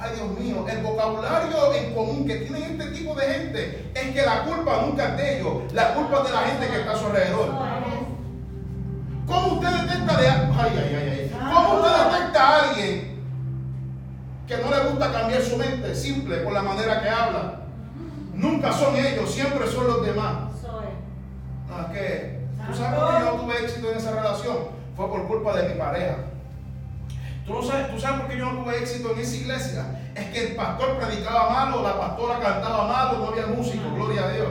ay 0.00 0.10
Dios 0.16 0.38
mío, 0.40 0.66
el 0.68 0.78
vocabulario 0.82 1.74
en 1.74 1.94
común 1.94 2.26
que 2.26 2.36
tienen 2.36 2.62
este 2.80 2.86
tipo 2.98 3.14
de 3.14 3.26
gente 3.26 3.90
es 3.94 4.10
que 4.14 4.22
la 4.22 4.42
culpa 4.44 4.82
nunca 4.84 5.10
es 5.10 5.16
de 5.16 5.38
ellos, 5.40 5.72
la 5.72 5.94
culpa 5.94 6.18
es 6.18 6.24
de 6.24 6.32
la 6.32 6.40
gente 6.40 6.66
que 6.68 6.80
está 6.80 6.92
a 6.92 6.96
su 6.96 7.06
alrededor. 7.06 7.50
¿Cómo 9.26 9.54
usted 9.54 9.68
detecta 9.68 10.16
de 10.20 10.28
ay, 10.28 10.50
ay, 10.58 10.76
ay, 10.78 11.08
ay. 11.10 11.17
¿Cómo 11.52 11.74
usted 11.74 11.90
detecta 12.04 12.48
a 12.48 12.68
alguien 12.68 13.22
que 14.46 14.56
no 14.58 14.70
le 14.70 14.90
gusta 14.90 15.12
cambiar 15.12 15.42
su 15.42 15.56
mente? 15.56 15.94
Simple, 15.94 16.38
por 16.38 16.52
la 16.52 16.62
manera 16.62 17.02
que 17.02 17.08
habla. 17.08 17.60
Nunca 18.34 18.72
son 18.72 18.96
ellos, 18.96 19.30
siempre 19.30 19.66
son 19.66 19.86
los 19.86 20.06
demás. 20.06 20.54
Es. 20.54 21.70
No, 21.70 21.80
es 21.80 21.86
que, 21.92 22.40
¿tú 22.66 22.74
sabes 22.74 22.98
por 22.98 23.08
qué 23.08 23.24
yo 23.24 23.32
no 23.32 23.42
tuve 23.42 23.64
éxito 23.64 23.90
en 23.90 23.98
esa 23.98 24.12
relación? 24.12 24.56
Fue 24.96 25.08
por 25.08 25.26
culpa 25.26 25.56
de 25.56 25.68
mi 25.68 25.78
pareja. 25.78 26.16
¿Tú, 27.46 27.54
no 27.54 27.62
sabes, 27.62 27.90
¿Tú 27.90 27.98
sabes 27.98 28.20
por 28.20 28.28
qué 28.28 28.38
yo 28.38 28.52
no 28.52 28.62
tuve 28.62 28.78
éxito 28.78 29.12
en 29.12 29.20
esa 29.20 29.36
iglesia? 29.36 30.00
Es 30.14 30.26
que 30.26 30.48
el 30.48 30.56
pastor 30.56 30.98
predicaba 30.98 31.50
malo, 31.50 31.82
la 31.82 31.98
pastora 31.98 32.40
cantaba 32.40 32.86
malo, 32.86 33.18
no 33.18 33.28
había 33.28 33.46
músico, 33.46 33.94
gloria 33.94 34.24
a 34.24 34.32
Dios. 34.32 34.48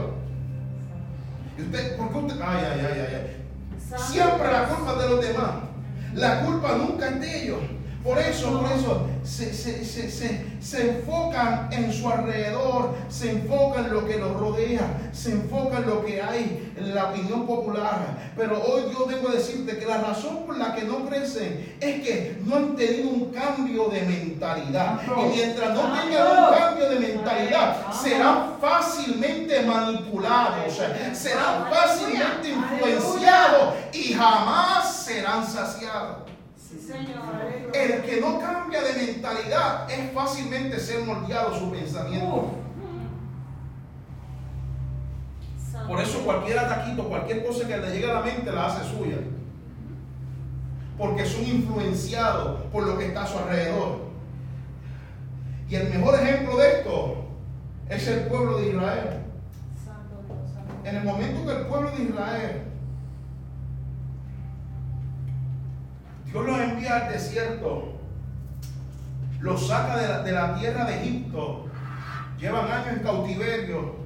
Y 1.56 1.62
usted, 1.62 1.96
¿por 1.96 2.10
qué 2.10 2.18
usted? 2.18 2.40
Ay, 2.42 2.64
ay, 2.72 2.80
ay, 2.80 3.06
ay, 3.08 3.14
ay. 3.14 3.98
Siempre 3.98 4.52
la 4.52 4.64
culpa 4.64 4.92
es 4.92 4.98
de 4.98 5.08
los 5.08 5.20
demás. 5.20 5.67
La 6.14 6.40
culpa 6.44 6.76
nunca 6.76 7.08
es 7.08 7.20
de 7.20 7.42
ellos. 7.42 7.58
Por 8.04 8.16
eso, 8.18 8.60
por 8.62 8.70
eso, 8.72 9.06
se, 9.24 9.52
se- 9.52 9.84
se- 9.84 10.10
se- 10.10 10.46
se 10.62 10.90
enfocan 10.90 11.68
en 11.72 11.92
su 11.92 12.08
alrededor, 12.08 12.94
se 13.08 13.32
enfocan 13.32 13.86
en 13.86 13.92
lo 13.94 14.06
que 14.06 14.16
los 14.16 14.32
rodea, 14.38 15.10
se 15.12 15.32
enfocan 15.32 15.82
en 15.82 15.90
lo 15.90 16.04
que 16.04 16.22
hay 16.22 16.72
en 16.76 16.94
la 16.94 17.06
opinión 17.10 17.44
popular. 17.46 18.30
Pero 18.36 18.62
hoy 18.62 18.82
yo 18.92 19.04
vengo 19.06 19.28
a 19.28 19.32
decirte 19.32 19.76
que 19.78 19.84
la 19.84 19.98
razón 19.98 20.46
por 20.46 20.56
la 20.56 20.74
que 20.74 20.84
no 20.84 21.06
crecen 21.06 21.76
es 21.80 22.00
que 22.02 22.38
no 22.46 22.56
han 22.56 22.76
tenido 22.76 23.10
un 23.10 23.32
cambio 23.32 23.88
de 23.88 24.02
mentalidad. 24.02 25.00
Y 25.04 25.36
mientras 25.36 25.74
no 25.74 25.80
tengan 26.00 26.26
un 26.28 26.58
cambio 26.58 26.88
de 26.90 27.00
mentalidad, 27.00 27.92
serán 27.92 28.54
fácilmente 28.60 29.60
manipulados, 29.62 30.72
serán 31.14 31.66
fácilmente 31.68 32.48
influenciados 32.50 33.74
y 33.92 34.14
jamás 34.14 34.94
serán 35.04 35.44
saciados. 35.46 36.27
El 37.72 38.02
que 38.02 38.20
no 38.20 38.38
cambia 38.38 38.82
de 38.82 39.06
mentalidad 39.06 39.90
es 39.90 40.12
fácilmente 40.12 40.78
ser 40.78 41.04
moldeado 41.04 41.58
su 41.58 41.70
pensamiento. 41.70 42.50
Por 45.86 46.00
eso 46.00 46.24
cualquier 46.24 46.58
ataquito, 46.58 47.08
cualquier 47.08 47.46
cosa 47.46 47.66
que 47.66 47.76
le 47.76 47.90
llegue 47.90 48.10
a 48.10 48.14
la 48.14 48.22
mente 48.22 48.52
la 48.52 48.66
hace 48.66 48.88
suya. 48.90 49.16
Porque 50.98 51.24
son 51.24 51.44
influenciados 51.44 52.62
por 52.72 52.86
lo 52.86 52.98
que 52.98 53.06
está 53.06 53.22
a 53.22 53.26
su 53.26 53.38
alrededor. 53.38 54.08
Y 55.70 55.74
el 55.76 55.88
mejor 55.90 56.14
ejemplo 56.16 56.56
de 56.58 56.68
esto 56.68 57.24
es 57.88 58.06
el 58.08 58.20
pueblo 58.26 58.58
de 58.58 58.68
Israel. 58.68 59.22
En 60.84 60.96
el 60.96 61.04
momento 61.04 61.46
que 61.46 61.52
el 61.52 61.66
pueblo 61.66 61.90
de 61.90 62.02
Israel, 62.02 62.62
envía 66.78 66.96
al 66.96 67.12
desierto, 67.12 67.98
los 69.40 69.66
saca 69.66 69.96
de 69.96 70.08
la, 70.08 70.22
de 70.22 70.32
la 70.32 70.54
tierra 70.54 70.84
de 70.84 71.00
Egipto, 71.00 71.66
llevan 72.38 72.70
años 72.70 72.96
en 72.96 73.02
cautiverio, 73.02 73.96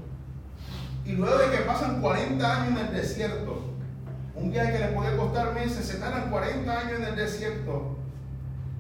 y 1.04 1.12
luego 1.12 1.37
de 1.37 1.50
que 1.50 1.64
pasan 1.64 2.00
40 2.00 2.62
años 2.62 2.80
en 2.80 2.87
el 2.87 2.94
desierto, 2.94 3.74
un 4.35 4.50
viaje 4.50 4.72
que 4.72 4.78
les 4.78 4.92
puede 4.92 5.16
costar 5.16 5.52
meses, 5.52 5.87
se 5.87 5.98
tardan 5.98 6.30
40 6.30 6.78
años 6.78 7.00
en 7.00 7.04
el 7.04 7.16
desierto, 7.16 7.98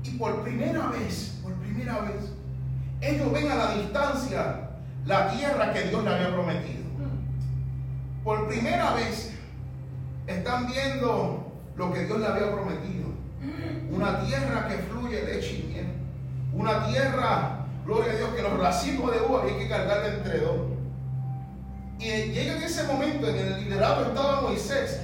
y 0.04 0.10
por 0.12 0.42
primera 0.42 0.86
vez, 0.88 1.38
por 1.42 1.52
primera 1.54 2.00
vez, 2.00 2.32
ellos 3.00 3.32
ven 3.32 3.50
a 3.50 3.54
la 3.56 3.74
distancia 3.74 4.70
la 5.04 5.30
tierra 5.32 5.72
que 5.72 5.82
Dios 5.88 6.04
les 6.04 6.12
había 6.12 6.32
prometido. 6.32 6.82
Por 8.24 8.48
primera 8.48 8.94
vez 8.94 9.32
están 10.28 10.68
viendo 10.68 11.52
lo 11.76 11.92
que 11.92 12.04
Dios 12.04 12.20
le 12.20 12.26
había 12.26 12.52
prometido. 12.52 13.02
Una 13.92 14.24
tierra 14.24 14.68
que 14.68 14.78
fluye 14.78 15.22
leche 15.22 15.54
y. 15.54 15.72
Una 16.54 16.86
tierra, 16.86 17.66
gloria 17.86 18.12
a 18.12 18.16
Dios, 18.16 18.30
que 18.34 18.42
los 18.42 18.58
racimos 18.58 19.12
de 19.12 19.20
uva 19.20 19.42
hay 19.44 19.54
que 19.54 19.68
cargarla 19.68 20.14
entre 20.14 20.40
dos. 20.40 20.56
Y 21.98 22.04
llega 22.04 22.56
en 22.56 22.62
ese 22.62 22.84
momento, 22.84 23.28
en 23.28 23.36
el 23.36 23.64
liderato 23.64 24.06
estaba 24.06 24.42
Moisés. 24.42 25.00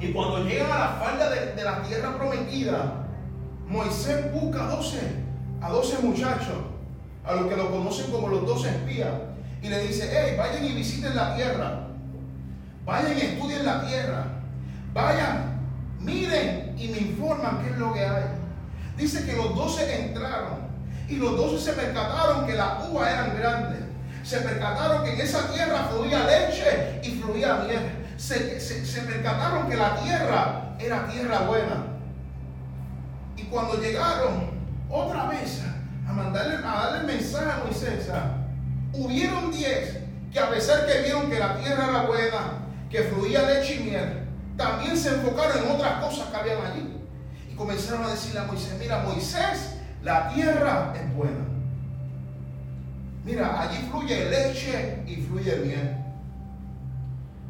Y 0.00 0.12
cuando 0.12 0.44
llegan 0.44 0.72
a 0.72 0.78
la 0.78 0.88
falda 1.02 1.30
de, 1.30 1.54
de 1.54 1.64
la 1.64 1.82
tierra 1.82 2.16
prometida, 2.16 3.06
Moisés 3.68 4.32
busca 4.32 4.64
a 4.66 4.76
12, 4.76 4.98
a 5.60 5.70
12 5.70 5.98
muchachos, 6.02 6.56
a 7.24 7.34
los 7.34 7.46
que 7.46 7.56
lo 7.56 7.70
conocen 7.70 8.10
como 8.10 8.28
los 8.28 8.46
12 8.46 8.68
espías, 8.68 9.12
y 9.62 9.68
le 9.68 9.86
dice, 9.86 10.10
hey, 10.10 10.34
vayan 10.36 10.64
y 10.64 10.72
visiten 10.72 11.14
la 11.14 11.36
tierra, 11.36 11.86
vayan 12.84 13.16
y 13.16 13.20
estudien 13.20 13.64
la 13.64 13.86
tierra, 13.86 14.24
vayan, 14.92 15.60
miren 16.00 16.74
y 16.80 16.88
me 16.88 16.98
es 17.70 17.78
lo 17.78 17.92
que 17.92 18.00
hay. 18.04 18.24
Dice 18.96 19.24
que 19.24 19.32
los 19.34 19.54
12 19.54 20.06
entraron 20.06 20.58
y 21.08 21.16
los 21.16 21.36
12 21.36 21.58
se 21.64 21.72
percataron 21.72 22.46
que 22.46 22.54
las 22.54 22.88
uvas 22.88 23.10
eran 23.12 23.36
grandes. 23.38 23.80
Se 24.22 24.38
percataron 24.40 25.02
que 25.04 25.14
en 25.14 25.20
esa 25.20 25.50
tierra 25.50 25.88
fluía 25.90 26.24
leche 26.26 27.00
y 27.02 27.10
fluía 27.20 27.54
miel. 27.66 27.96
Se, 28.16 28.60
se- 28.60 29.00
percataron 29.02 29.68
que 29.68 29.76
la 29.76 29.96
tierra 29.96 30.74
era 30.78 31.06
tierra 31.08 31.40
buena. 31.40 31.86
Y 33.36 33.44
cuando 33.44 33.80
llegaron 33.80 34.50
otra 34.90 35.26
vez 35.28 35.62
a 36.06 36.12
mandarle, 36.12 36.56
a 36.56 36.90
darle 36.90 37.12
mensaje 37.14 37.50
a 37.50 37.64
Moisés, 37.64 38.08
hubieron 38.92 39.50
diez 39.50 39.98
que 40.32 40.38
a 40.38 40.50
pesar 40.50 40.86
que 40.86 41.00
vieron 41.02 41.30
que 41.30 41.38
la 41.38 41.56
tierra 41.56 41.86
era 41.88 42.02
buena, 42.02 42.38
que 42.90 43.02
fluía 43.04 43.42
leche 43.42 43.76
y 43.76 43.84
miel, 43.84 44.26
también 44.56 44.96
se 44.96 45.08
enfocaron 45.14 45.58
en 45.64 45.70
otras 45.70 46.04
cosas 46.04 46.28
que 46.28 46.36
habían 46.36 46.58
allí. 46.66 46.89
Comenzaron 47.60 48.06
a 48.06 48.08
decirle 48.12 48.40
a 48.40 48.44
Moisés, 48.44 48.74
mira 48.80 49.02
Moisés, 49.02 49.76
la 50.02 50.30
tierra 50.30 50.94
es 50.96 51.14
buena. 51.14 51.44
Mira, 53.22 53.60
allí 53.60 53.86
fluye 53.90 54.30
leche 54.30 55.02
y 55.06 55.16
fluye 55.16 55.56
miel. 55.56 55.94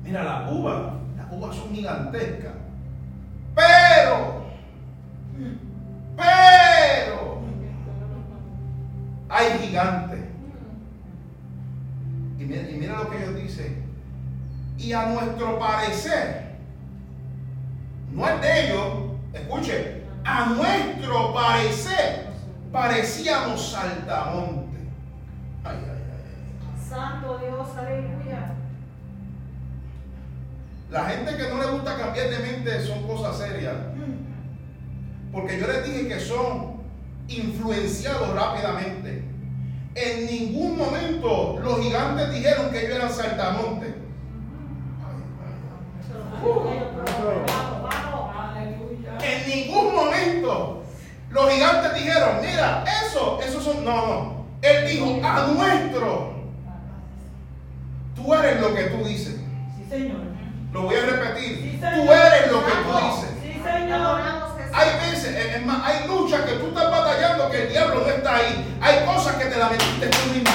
Mira, 0.02 0.24
las 0.24 0.50
uvas, 0.50 0.94
las 1.16 1.26
uvas 1.30 1.54
son 1.54 1.72
gigantescas. 1.72 2.54
Pero, 3.54 4.46
pero, 6.16 7.42
hay 9.28 9.58
gigantes. 9.60 10.24
Y 12.36 12.44
mira, 12.46 12.68
y 12.68 12.74
mira 12.74 12.98
lo 12.98 13.10
que 13.10 13.16
ellos 13.16 13.36
dicen. 13.36 13.84
Y 14.76 14.92
a 14.92 15.06
nuestro 15.06 15.56
parecer, 15.60 16.56
no 18.10 18.28
es 18.28 18.40
de 18.40 18.66
ellos, 18.66 18.92
escuche, 19.32 19.99
a 20.30 20.46
nuestro 20.46 21.32
parecer 21.34 22.26
parecíamos 22.72 23.70
saltamonte. 23.72 24.78
Ay, 25.64 25.76
ay, 25.82 26.02
ay. 26.12 26.88
Santo 26.88 27.38
Dios, 27.38 27.68
aleluya. 27.76 28.54
La 30.90 31.04
gente 31.04 31.36
que 31.36 31.48
no 31.48 31.58
le 31.60 31.66
gusta 31.70 31.96
cambiar 31.96 32.30
de 32.30 32.38
mente 32.38 32.80
son 32.86 33.06
cosas 33.06 33.38
serias. 33.38 33.74
Porque 35.32 35.60
yo 35.60 35.66
les 35.68 35.84
dije 35.84 36.08
que 36.08 36.18
son 36.20 36.80
influenciados 37.28 38.34
rápidamente. 38.34 39.24
En 39.94 40.26
ningún 40.26 40.76
momento 40.78 41.58
los 41.62 41.80
gigantes 41.80 42.32
dijeron 42.32 42.70
que 42.70 42.86
ellos 42.86 42.96
eran 42.96 43.12
saltamontes. 43.12 43.94
Ay, 45.04 45.16
ay, 46.42 46.82
Vamos, 47.46 47.82
vamos. 47.82 48.36
Aleluya. 48.36 49.18
ay. 49.20 49.26
En 49.32 49.48
ningún 49.48 49.94
momento 49.94 50.82
los 51.30 51.50
gigantes 51.50 51.94
dijeron, 51.94 52.38
mira, 52.40 52.84
eso, 53.06 53.38
eso 53.46 53.60
son. 53.60 53.84
No, 53.84 54.06
no. 54.06 54.46
Él 54.62 54.88
dijo, 54.88 55.20
a 55.24 55.46
nuestro. 55.46 56.34
Tú 58.14 58.34
eres 58.34 58.60
lo 58.60 58.74
que 58.74 58.82
tú 58.84 59.04
dices. 59.04 59.36
Sí, 59.76 59.84
Señor. 59.88 60.18
Lo 60.72 60.82
voy 60.82 60.94
a 60.96 61.00
Sí, 61.00 61.06
repetir. 61.06 61.78
señor. 61.80 61.94
Tú 62.06 62.12
eres 62.12 62.52
lo 62.52 62.64
que 62.66 62.72
tú 62.72 63.06
dices. 63.06 63.30
Sí, 63.42 63.62
Señor. 63.62 64.20
Hay 64.72 65.10
veces, 65.10 65.34
es 65.36 65.56
es 65.56 65.66
más, 65.66 65.82
hay 65.84 66.06
luchas 66.06 66.42
que 66.42 66.52
tú 66.52 66.68
estás 66.68 66.90
batallando 66.90 67.50
que 67.50 67.62
el 67.64 67.68
diablo 67.70 68.02
no 68.02 68.06
está 68.06 68.36
ahí. 68.36 68.78
Hay 68.80 69.04
cosas 69.04 69.34
que 69.36 69.46
te 69.46 69.56
la 69.56 69.68
metiste 69.68 70.06
tú 70.06 70.32
mismo. 70.32 70.50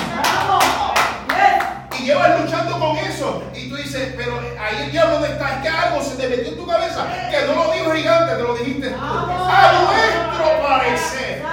Llevas 2.05 2.39
luchando 2.39 2.79
con 2.79 2.97
eso. 2.97 3.43
Y 3.55 3.67
tú 3.67 3.77
dices, 3.77 4.13
pero 4.15 4.39
ahí 4.59 4.83
el 4.83 4.91
diablo 4.91 5.25
está. 5.25 5.55
Es 5.55 5.61
que 5.63 5.69
algo 5.69 6.01
se 6.03 6.15
te 6.15 6.29
metió 6.29 6.49
en 6.49 6.57
tu 6.57 6.67
cabeza. 6.67 7.07
Que 7.31 7.47
no 7.47 7.55
lo 7.55 7.71
dijo 7.73 7.91
gigante, 7.91 8.35
te 8.35 8.43
lo 8.43 8.55
dijiste 8.55 8.89
tú. 8.89 8.95
A 8.95 9.73
nuestro 9.81 10.61
parecer. 10.61 11.43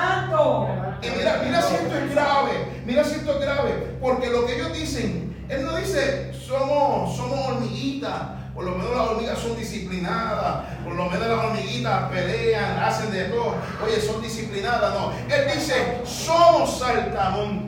Y 1.02 1.10
mira, 1.16 1.40
mira 1.42 1.62
si 1.62 1.74
esto 1.74 1.96
es 1.96 2.14
grave. 2.14 2.82
Mira 2.84 3.02
si 3.02 3.14
esto 3.14 3.32
es 3.32 3.40
grave. 3.40 3.96
Porque 4.00 4.28
lo 4.28 4.44
que 4.44 4.56
ellos 4.56 4.72
dicen, 4.74 5.46
él 5.48 5.64
no 5.64 5.76
dice, 5.76 6.32
somos, 6.34 7.16
somos 7.16 7.48
hormiguitas. 7.48 8.12
Por 8.54 8.64
lo 8.64 8.72
menos 8.72 8.94
las 8.94 9.08
hormigas 9.08 9.38
son 9.38 9.56
disciplinadas. 9.56 10.64
Por 10.84 10.94
lo 10.94 11.06
menos 11.06 11.26
las 11.28 11.44
hormiguitas 11.46 12.10
pelean, 12.10 12.78
hacen 12.78 13.10
de 13.10 13.24
todo. 13.24 13.54
Oye, 13.82 13.98
son 14.00 14.20
disciplinadas. 14.20 14.92
No. 14.92 15.12
Él 15.34 15.50
dice, 15.54 16.02
somos 16.04 16.78
saltamontes. 16.78 17.62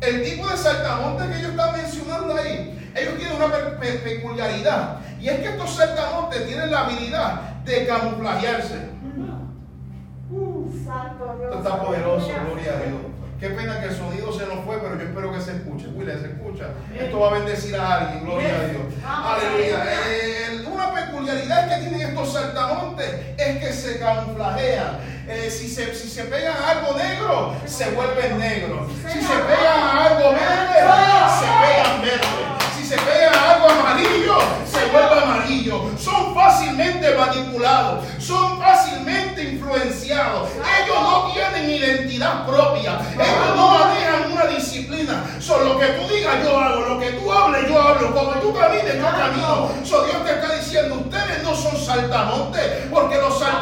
El 0.00 0.22
tipo 0.22 0.46
de 0.48 0.56
saltamontes 0.56 1.26
que 1.28 1.38
ellos 1.38 1.50
están 1.50 1.72
mencionando 1.76 2.34
ahí, 2.36 2.90
ellos 2.94 3.14
tienen 3.18 3.36
una 3.36 3.46
pe- 3.52 3.76
pe- 3.80 3.98
peculiaridad. 3.98 4.98
Y 5.20 5.28
es 5.28 5.40
que 5.40 5.48
estos 5.48 5.74
saltamontes 5.74 6.46
tienen 6.46 6.70
la 6.70 6.80
habilidad 6.86 7.34
de 7.64 7.86
camuflajearse. 7.86 8.76
Dios. 10.30 10.74
Esto 11.44 11.58
está 11.58 11.82
poderoso, 11.82 12.28
gloria 12.46 12.72
a 12.72 12.76
Dios. 12.86 13.00
Qué 13.40 13.50
pena 13.50 13.80
que 13.80 13.86
el 13.86 13.94
sonido 13.96 14.32
se 14.32 14.46
nos 14.46 14.64
fue, 14.64 14.78
pero 14.80 14.96
yo 14.96 15.02
espero 15.04 15.32
que 15.32 15.40
se 15.40 15.52
escuche. 15.56 15.86
William, 15.94 16.20
se 16.20 16.26
escucha. 16.26 16.70
Esto 16.98 17.20
va 17.20 17.28
a 17.28 17.32
bendecir 17.34 17.76
a 17.76 17.94
alguien, 17.98 18.24
gloria 18.24 18.48
a 18.54 18.64
Dios. 18.64 18.82
Aleluya. 19.06 19.84
Eh, 20.10 20.64
una 20.72 20.92
peculiaridad 20.92 21.68
que 21.68 21.76
tienen 21.88 22.08
estos 22.08 22.32
saltamontes 22.32 23.08
es 23.36 23.56
que 23.58 23.72
se 23.72 23.98
camuflajean. 24.00 25.17
Eh, 25.30 25.50
si, 25.50 25.68
se, 25.68 25.94
si 25.94 26.08
se 26.08 26.24
pegan 26.24 26.56
algo 26.56 26.96
negro, 26.96 27.54
se 27.66 27.90
vuelven 27.90 28.38
negros. 28.38 28.90
Si 29.12 29.20
se 29.20 29.34
pegan 29.34 29.98
algo 29.98 30.30
verde, 30.30 30.78
se 31.38 31.46
pegan 31.46 32.00
verde. 32.00 32.58
Si 32.74 32.86
se 32.86 32.96
pegan 32.96 33.34
algo 33.34 33.68
amarillo, 33.68 34.38
se 34.64 34.86
vuelve 34.86 35.20
amarillo. 35.22 35.90
Son 35.98 36.34
fácilmente 36.34 37.14
manipulados, 37.14 38.06
son 38.18 38.58
fácilmente 38.58 39.42
influenciados. 39.42 40.48
Ellos 40.82 40.96
no 40.98 41.32
tienen 41.34 41.68
identidad 41.68 42.46
propia, 42.46 42.98
ellos 43.12 43.54
no 43.54 43.68
manejan 43.78 44.32
una 44.32 44.46
disciplina. 44.46 45.24
Son 45.40 45.62
lo 45.62 45.78
que 45.78 45.88
tú 45.88 46.08
digas, 46.08 46.42
yo 46.42 46.58
hago, 46.58 46.80
lo 46.80 46.98
que 46.98 47.10
tú 47.12 47.30
hables, 47.30 47.68
yo 47.68 47.82
hablo, 47.82 48.14
como 48.14 48.30
tú 48.40 48.54
camines, 48.54 48.96
yo 48.96 49.10
camino. 49.10 49.70
So, 49.84 50.04
Dios 50.04 50.24
te 50.24 50.32
está 50.32 50.54
diciendo, 50.54 50.94
ustedes 50.94 51.42
no 51.42 51.54
son 51.54 51.76
saltamontes, 51.76 52.86
porque 52.90 53.16
los 53.16 53.38
saltamontes, 53.38 53.57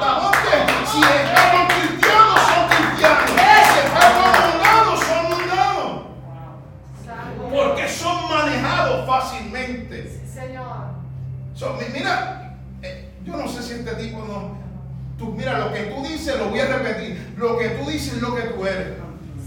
Tú, 15.19 15.27
mira, 15.33 15.59
lo 15.59 15.73
que 15.73 15.85
tú 15.85 16.03
dices, 16.03 16.39
lo 16.39 16.51
voy 16.51 16.61
a 16.61 16.67
repetir. 16.67 17.35
Lo 17.39 17.57
que 17.59 17.69
tú 17.71 17.89
dices 17.91 18.15
es 18.15 18.23
lo 18.23 18.35
que 18.35 18.43
tú 18.43 18.67
eres. 18.67 18.99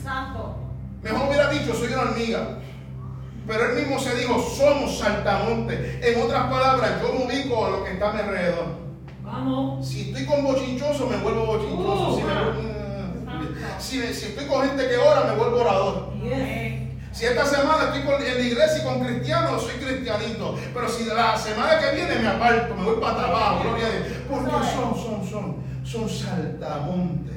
Santo. 0.04 0.56
Mejor 1.04 1.28
hubiera 1.28 1.50
dicho, 1.52 1.74
soy 1.74 1.94
una 1.94 2.02
hormiga. 2.04 2.58
Pero 3.48 3.66
él 3.72 3.76
mismo 3.80 4.00
se 4.00 4.16
dijo, 4.16 4.40
somos 4.42 4.98
saltamontes. 5.00 6.04
En 6.04 6.22
otras 6.24 6.44
palabras, 6.52 6.92
yo 7.02 7.14
me 7.14 7.26
ubico 7.26 7.66
a 7.66 7.70
lo 7.70 7.84
que 7.84 7.94
está 7.94 8.10
a 8.10 8.14
mi 8.14 8.20
alrededor. 8.20 8.66
Vamos. 9.24 9.88
Si 9.88 10.10
estoy 10.10 10.26
con 10.26 10.44
bochinchoso, 10.44 11.08
me 11.08 11.18
vuelvo 11.18 11.46
bochinchoso. 11.46 12.10
Uh, 12.16 12.18
si, 12.18 12.24
me- 12.24 13.80
si 13.80 13.98
me- 14.00 14.14
si 14.14 14.26
estoy 14.28 14.46
con 14.46 14.68
gente 14.68 14.88
que 14.88 14.98
ora, 14.98 15.24
me 15.32 15.36
vuelvo 15.38 15.62
orador. 15.62 16.14
Yes. 16.22 16.89
Si 17.12 17.26
esta 17.26 17.46
semana 17.46 17.86
estoy 17.86 18.04
con- 18.04 18.22
en 18.26 18.36
la 18.36 18.42
iglesia 18.42 18.78
y 18.82 18.84
con 18.86 19.04
cristianos, 19.04 19.64
soy 19.64 19.74
cristianito. 19.76 20.56
Pero 20.74 20.88
si 20.90 21.06
la 21.06 21.36
semana 21.38 21.80
que 21.80 21.96
viene 21.96 22.16
me 22.20 22.28
aparto, 22.28 22.76
me 22.76 22.84
voy 22.84 23.02
para 23.02 23.18
trabajo, 23.18 23.64
gloria 23.64 23.88
a 23.88 23.90
Dios. 23.90 24.04
Porque 24.30 24.52
son, 24.52 24.96
son, 24.96 25.28
son, 25.30 25.56
son 25.84 26.10
saltamontes. 26.10 27.36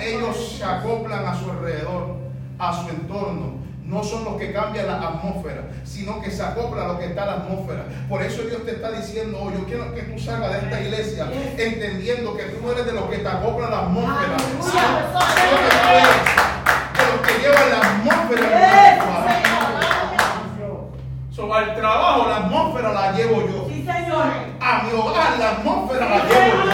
Ellos 0.00 0.54
se 0.58 0.64
acoplan 0.64 1.26
a 1.26 1.38
su 1.38 1.50
alrededor, 1.50 2.16
a 2.58 2.72
su 2.82 2.88
entorno. 2.88 3.62
No 3.84 4.02
son 4.02 4.24
los 4.24 4.36
que 4.38 4.50
cambian 4.50 4.86
la 4.86 4.96
atmósfera, 4.96 5.68
sino 5.84 6.22
que 6.22 6.30
se 6.30 6.42
acoplan 6.42 6.86
a 6.88 6.92
lo 6.94 6.98
que 6.98 7.04
está 7.04 7.20
en 7.20 7.26
la 7.26 7.32
atmósfera. 7.34 7.84
Por 8.08 8.22
eso 8.22 8.42
Dios 8.44 8.64
te 8.64 8.70
está 8.72 8.90
diciendo, 8.92 9.38
oh, 9.42 9.52
yo 9.52 9.66
quiero 9.66 9.94
que 9.94 10.02
tú 10.04 10.18
salgas 10.18 10.52
de 10.52 10.58
esta 10.60 10.80
iglesia 10.80 11.28
entendiendo 11.58 12.34
que 12.34 12.44
tú 12.44 12.64
no 12.64 12.72
eres 12.72 12.86
de 12.86 12.92
los 12.92 13.04
que 13.10 13.18
te 13.18 13.28
acoplan 13.28 13.70
la 13.70 13.80
atmósfera, 13.80 14.36
Aleluya. 14.36 14.64
sino 14.64 15.60
que 15.60 15.68
tú 15.68 15.88
eres 15.92 16.24
de 16.96 17.12
los 17.12 17.20
que 17.28 17.42
la 17.70 17.78
atmósfera. 17.78 18.46
Yes. 18.58 19.04
So, 21.34 21.52
al 21.52 21.74
trabajo 21.74 22.28
la 22.28 22.36
atmósfera 22.36 22.92
la 22.92 23.12
llevo 23.12 23.40
yo. 23.48 23.66
Sí, 23.68 23.84
Señor. 23.84 24.24
A 24.60 24.82
mi 24.84 24.92
hogar 24.92 25.38
la 25.38 25.50
atmósfera 25.50 26.08
la 26.08 26.24
llevo 26.24 26.64
yo. 26.64 26.72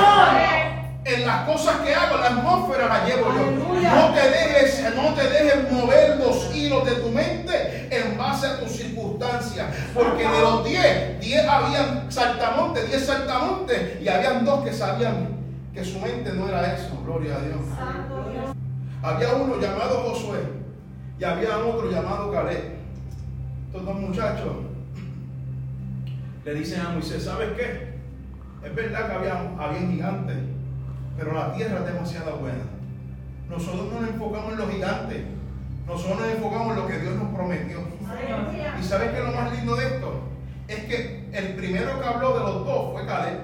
En 1.02 1.26
las 1.26 1.48
cosas 1.48 1.76
que 1.76 1.94
hago, 1.94 2.18
la 2.18 2.26
atmósfera 2.26 2.86
la 2.86 3.04
llevo 3.06 3.32
yo. 3.32 3.50
No 3.50 4.12
te 4.12 4.20
dejes, 4.28 4.94
no 4.94 5.14
te 5.14 5.28
dejes 5.28 5.72
mover 5.72 6.18
los 6.18 6.54
hilos 6.54 6.84
de 6.84 6.92
tu 6.96 7.08
mente 7.08 7.88
en 7.90 8.18
base 8.18 8.46
a 8.46 8.60
tus 8.60 8.70
circunstancias. 8.72 9.66
Porque 9.94 10.28
de 10.28 10.40
los 10.40 10.62
10, 10.64 11.20
10 11.20 11.48
habían 11.48 12.12
saltamontes, 12.12 12.86
10 12.86 13.06
saltamontes, 13.06 14.02
y 14.02 14.08
habían 14.08 14.44
dos 14.44 14.62
que 14.62 14.74
sabían 14.74 15.36
que 15.72 15.84
su 15.84 15.98
mente 16.00 16.32
no 16.34 16.48
era 16.48 16.74
eso, 16.74 16.90
gloria 17.02 17.36
a 17.36 17.40
Dios. 17.40 17.60
Había 19.02 19.32
uno 19.32 19.58
llamado 19.58 20.02
Josué 20.10 20.59
y 21.20 21.24
había 21.24 21.58
otro 21.58 21.90
llamado 21.90 22.32
Caleb. 22.32 22.76
Estos 23.66 23.84
dos 23.84 23.94
muchachos 23.94 24.56
le 26.44 26.54
dicen 26.54 26.80
a 26.80 26.88
Moisés, 26.90 27.24
¿sabes 27.24 27.50
qué? 27.58 27.90
Es 28.64 28.74
verdad 28.74 29.06
que 29.06 29.12
había, 29.12 29.52
había 29.58 29.80
gigantes, 29.86 30.38
pero 31.18 31.34
la 31.34 31.52
tierra 31.52 31.80
es 31.80 31.92
demasiado 31.92 32.38
buena. 32.38 32.64
Nosotros 33.50 33.92
no 33.92 34.00
nos 34.00 34.10
enfocamos 34.10 34.52
en 34.52 34.58
los 34.58 34.70
gigantes, 34.70 35.24
nosotros 35.86 36.20
nos 36.20 36.28
enfocamos 36.30 36.70
en 36.70 36.76
lo 36.76 36.86
que 36.86 36.98
Dios 36.98 37.14
nos 37.14 37.34
prometió. 37.34 37.80
¿Y 38.80 38.82
sabes 38.82 39.10
qué 39.10 39.18
es 39.18 39.24
lo 39.24 39.32
más 39.32 39.52
lindo 39.52 39.76
de 39.76 39.86
esto? 39.86 40.22
Es 40.68 40.84
que 40.84 41.28
el 41.32 41.54
primero 41.54 42.00
que 42.00 42.06
habló 42.06 42.32
de 42.32 42.40
los 42.40 42.64
dos 42.64 42.92
fue 42.92 43.06
Caleb. 43.06 43.40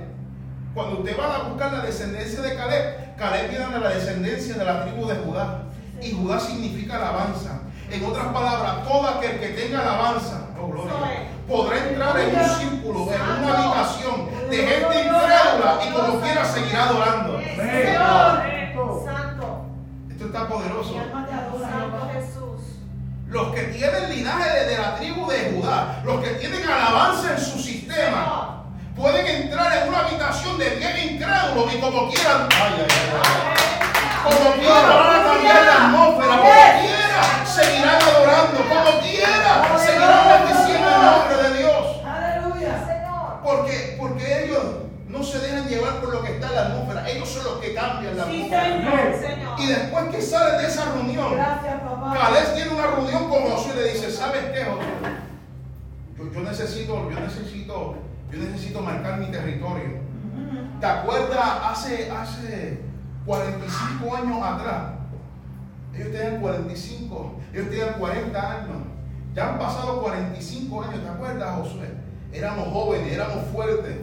Cuando 0.72 1.00
usted 1.00 1.18
va 1.18 1.36
a 1.36 1.48
buscar 1.50 1.72
la 1.74 1.84
descendencia 1.84 2.40
de 2.40 2.56
Caleb, 2.56 3.16
Caleb 3.16 3.50
viene 3.50 3.66
de 3.66 3.80
la 3.80 3.90
descendencia 3.90 4.54
de 4.54 4.64
la 4.64 4.84
tribu 4.86 5.06
de 5.06 5.16
Judá. 5.16 5.64
Y 6.00 6.12
Judá 6.12 6.40
significa 6.40 6.96
alabanza. 6.96 7.55
En 7.90 8.04
otras 8.04 8.26
palabras, 8.26 8.84
todo 8.84 9.08
aquel 9.08 9.40
que 9.40 9.48
tenga 9.48 9.80
alabanza, 9.80 10.48
oh 10.60 10.68
gloria, 10.68 11.28
podrá 11.46 11.78
entrar 11.78 12.18
en 12.18 12.36
un 12.36 12.48
círculo, 12.58 13.08
en 13.12 13.44
una 13.44 13.58
habitación 13.58 14.28
de 14.50 14.56
gente 14.56 15.00
incrédula 15.00 15.78
y 15.86 15.92
como 15.92 16.20
quiera 16.20 16.44
seguir 16.44 16.76
adorando. 16.76 17.38
Señor. 17.38 18.56
Santo. 19.04 19.66
Esto 20.10 20.26
está 20.26 20.48
poderoso. 20.48 20.94
Santo. 20.94 22.10
Jesús. 22.12 22.80
Los 23.28 23.54
que 23.54 23.62
tienen 23.62 24.10
linaje 24.10 24.50
de, 24.50 24.66
de 24.66 24.78
la 24.78 24.96
tribu 24.96 25.26
de 25.28 25.52
Judá, 25.52 26.02
los 26.04 26.20
que 26.22 26.30
tienen 26.30 26.68
alabanza 26.68 27.32
en 27.32 27.40
su 27.40 27.58
sistema, 27.58 28.64
pueden 28.96 29.26
entrar 29.26 29.76
en 29.76 29.88
una 29.88 30.00
habitación 30.00 30.58
de 30.58 30.70
bien 30.70 31.14
incrédulos 31.14 31.72
y 31.72 31.78
como 31.78 32.10
quieran, 32.10 32.48
ay, 32.50 32.72
ay, 32.78 32.86
ay, 32.88 33.10
ay. 33.14 34.32
como 34.32 34.54
quiera 34.54 34.96
van 34.96 35.20
a 35.20 35.24
cambiar 35.24 35.64
la 35.64 35.86
atmósfera, 35.86 36.36
como 36.36 37.05
quiera 37.20 37.46
seguirán 37.46 38.02
adorando, 38.02 38.58
como 38.68 39.00
quiera 39.00 39.78
seguirán 39.78 40.28
bendiciendo 40.28 40.88
el 40.88 41.02
nombre 41.02 41.36
de 41.48 41.58
Dios. 41.58 41.86
Aleluya. 42.04 42.86
Señor. 42.86 43.40
Porque, 43.42 43.96
porque 43.98 44.44
ellos 44.44 44.62
no 45.08 45.22
se 45.22 45.38
dejan 45.38 45.68
llevar 45.68 46.00
por 46.00 46.12
lo 46.12 46.22
que 46.22 46.32
está 46.32 46.48
en 46.48 46.54
la 46.54 46.62
atmósfera, 46.62 47.08
ellos 47.08 47.28
son 47.28 47.44
los 47.44 47.54
que 47.60 47.74
cambian 47.74 48.16
la 48.16 48.24
Sí, 48.24 48.42
atmósfera. 48.52 49.18
Señor. 49.18 49.20
Señor. 49.20 49.60
Y 49.60 49.66
después 49.66 50.04
que 50.14 50.22
salen 50.22 50.58
de 50.58 50.66
esa 50.66 50.84
reunión, 50.92 51.34
Gracias. 51.34 51.74
Caleb 52.20 52.54
tiene 52.54 52.70
una 52.72 52.86
reunión 52.86 53.28
con 53.28 53.42
Josué 53.50 53.72
y 53.74 53.76
le 53.78 53.92
dice, 53.92 54.10
¿sabes 54.10 54.44
qué, 54.52 54.64
Josué? 54.64 54.86
Yo, 56.18 56.32
yo 56.32 56.40
necesito, 56.40 57.10
yo 57.10 57.20
necesito, 57.20 57.94
yo 58.30 58.38
necesito 58.38 58.80
marcar 58.80 59.18
mi 59.18 59.26
territorio. 59.26 60.04
¿Te 60.80 60.86
acuerdas 60.86 61.38
hace, 61.64 62.10
hace 62.10 62.80
45 63.24 64.16
años 64.16 64.42
atrás? 64.42 64.82
Ellos 65.96 66.12
tenían 66.12 66.40
45, 66.40 67.34
ellos 67.54 67.70
tenían 67.70 67.94
40 67.98 68.50
años. 68.50 68.76
Ya 69.34 69.50
han 69.50 69.58
pasado 69.58 70.02
45 70.02 70.82
años, 70.82 71.02
¿te 71.02 71.08
acuerdas, 71.08 71.56
Josué? 71.56 71.90
Éramos 72.32 72.68
jóvenes, 72.68 73.12
éramos 73.12 73.46
fuertes, 73.52 73.96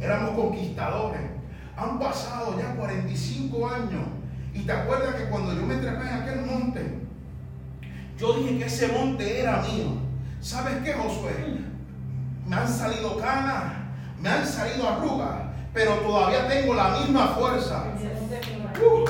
éramos 0.00 0.30
conquistadores. 0.32 1.20
Han 1.76 1.98
pasado 1.98 2.58
ya 2.58 2.74
45 2.74 3.68
años. 3.68 4.02
Y 4.52 4.60
te 4.60 4.72
acuerdas 4.72 5.14
que 5.14 5.24
cuando 5.28 5.54
yo 5.54 5.62
me 5.62 5.76
trepé 5.76 6.02
en 6.02 6.14
aquel 6.14 6.40
monte, 6.42 6.98
yo 8.18 8.32
dije 8.34 8.58
que 8.58 8.64
ese 8.66 8.88
monte 8.88 9.40
era 9.40 9.62
mío. 9.62 9.86
¿Sabes 10.40 10.76
qué, 10.84 10.92
Josué? 10.92 11.60
Me 12.46 12.56
han 12.56 12.68
salido 12.68 13.18
canas, 13.18 13.74
me 14.20 14.28
han 14.28 14.46
salido 14.46 14.88
arrugas, 14.88 15.42
pero 15.72 15.94
todavía 15.96 16.48
tengo 16.48 16.74
la 16.74 16.98
misma 16.98 17.28
fuerza. 17.28 17.84
Uh, 18.76 19.04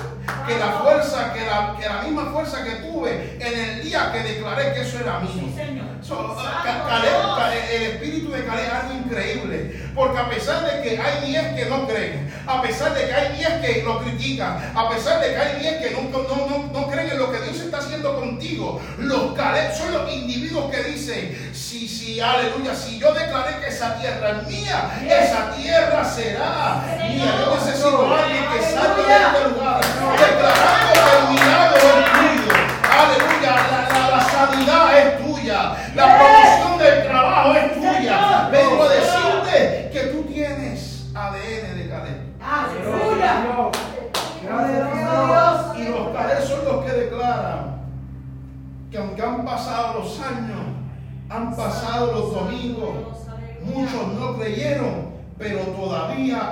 que 0.47 0.59
la 0.59 0.73
fuerza, 0.73 1.33
que 1.35 1.45
la, 1.47 1.77
que 1.79 1.87
la 1.87 2.03
misma 2.03 2.27
fuerza 2.33 2.65
que 2.65 2.71
tuve 2.77 3.37
en 3.41 3.59
el 3.59 3.83
día 3.83 4.11
que 4.13 4.21
declaré 4.21 4.73
que 4.75 4.81
eso 4.83 4.99
era 5.01 5.21
mío. 5.21 5.31
Sí, 5.35 5.53
Señor. 5.57 5.87
So, 6.01 6.37
Ca- 6.37 6.85
Caleb- 6.89 7.37
Ca- 7.37 7.55
el 7.55 7.83
espíritu 7.83 8.31
de 8.31 8.45
Caleb 8.45 8.65
es 8.67 8.73
algo 8.73 8.95
increíble, 8.95 9.91
porque 9.95 10.19
a 10.19 10.29
pesar 10.31 10.65
de 10.65 10.83
que 10.83 10.99
hay 11.01 11.27
10 11.29 11.55
que 11.55 11.65
no 11.67 11.87
creen, 11.87 12.33
a 12.47 12.63
pesar 12.63 12.95
de 12.95 13.07
que 13.07 13.13
hay 13.15 13.37
10 13.37 13.61
que 13.61 13.83
lo 13.83 13.99
critican, 14.01 14.73
a 14.75 14.89
pesar 14.89 15.21
de 15.21 15.31
que 15.31 15.37
hay 15.37 15.61
10 15.61 15.83
que 15.83 15.91
no, 15.91 16.03
no, 16.03 16.47
no, 16.47 16.73
no 16.73 16.89
creen 16.91 17.11
en 17.11 17.19
lo 17.19 17.31
que 17.33 17.41
Dios 17.41 17.57
está 17.61 17.79
haciendo 17.79 18.15
contigo, 18.19 18.81
los 18.99 19.33
Caleb 19.35 19.75
son 19.77 19.93
los 19.93 20.11
individuos 20.13 20.71
que 20.71 20.83
dicen, 20.85 21.51
sí, 21.69 21.87
sí, 21.87 22.19
aleluya, 22.19 22.75
si 22.75 22.99
yo 22.99 23.13
declaré 23.13 23.61
que 23.61 23.69
esa 23.69 23.95
tierra 24.01 24.41
es 24.41 24.49
mía, 24.49 24.91
esa 25.07 25.51
tierra 25.55 26.03
será 26.03 26.83
mía. 26.97 27.35
Yo 27.45 27.55
necesito 27.57 28.15
a 28.15 28.23
alguien 28.23 28.45
que 28.51 28.63
salga 28.63 28.97
de 28.97 29.37
este 29.37 29.49
lugar, 29.51 29.81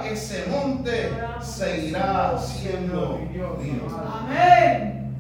ese 0.04 0.46
monte 0.50 1.10
seguirá 1.40 2.38
siendo 2.38 3.20
Dios. 3.32 3.92
Amén. 3.92 5.14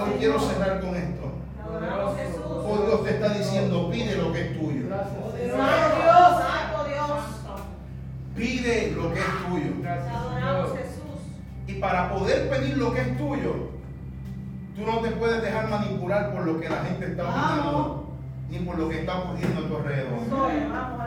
Hoy 0.00 0.10
quiero 0.18 0.40
cerrar 0.40 0.80
con 0.80 0.96
esto. 0.96 1.32
Hoy 2.64 2.86
Dios 2.86 3.04
te 3.04 3.10
está 3.10 3.28
diciendo, 3.30 3.90
pide 3.90 4.16
lo 4.16 4.32
que 4.32 4.40
es 4.40 4.58
tuyo. 4.58 4.88
Santo 4.88 5.36
Dios. 5.36 5.56
Santo 5.56 6.84
Dios. 6.88 7.20
Pide 8.36 8.92
lo 8.92 9.12
que 9.12 9.20
es 9.20 9.26
tuyo. 9.48 9.82
Te 9.82 9.88
adoramos 9.88 10.70
Jesús. 10.78 11.20
Y 11.66 11.74
para 11.74 12.10
poder 12.10 12.48
pedir 12.48 12.78
lo 12.78 12.92
que 12.92 13.00
es 13.00 13.18
tuyo, 13.18 13.70
tú 14.76 14.86
no 14.86 14.98
te 15.00 15.10
puedes 15.10 15.42
dejar 15.42 15.68
manipular 15.68 16.32
por 16.32 16.46
lo 16.46 16.60
que 16.60 16.68
la 16.68 16.84
gente 16.84 17.06
está 17.06 17.28
opinando, 17.28 18.14
ni 18.50 18.58
por 18.58 18.78
lo 18.78 18.88
que 18.88 19.00
está 19.00 19.18
ocurriendo 19.18 19.64
a 19.64 19.68
tu 19.68 19.76
alrededor. 19.76 20.18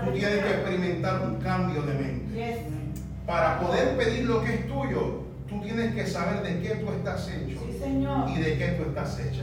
Tú 0.05 0.11
tienes 0.11 0.43
que 0.43 0.49
experimentar 0.49 1.21
un 1.21 1.35
cambio 1.41 1.81
de 1.81 1.93
mente. 1.93 2.82
Para 3.25 3.59
poder 3.59 3.97
pedir 3.97 4.25
lo 4.25 4.43
que 4.43 4.53
es 4.53 4.67
tuyo, 4.67 5.21
tú 5.47 5.61
tienes 5.61 5.95
que 5.95 6.05
saber 6.05 6.43
de 6.43 6.61
qué 6.61 6.75
tú 6.75 6.91
estás 6.91 7.27
hecho 7.29 7.59
Sí, 7.65 7.77
Señor. 7.79 8.29
y 8.29 8.37
de 8.41 8.57
qué 8.57 8.67
tú 8.77 8.83
estás 8.89 9.19
hecha. 9.19 9.41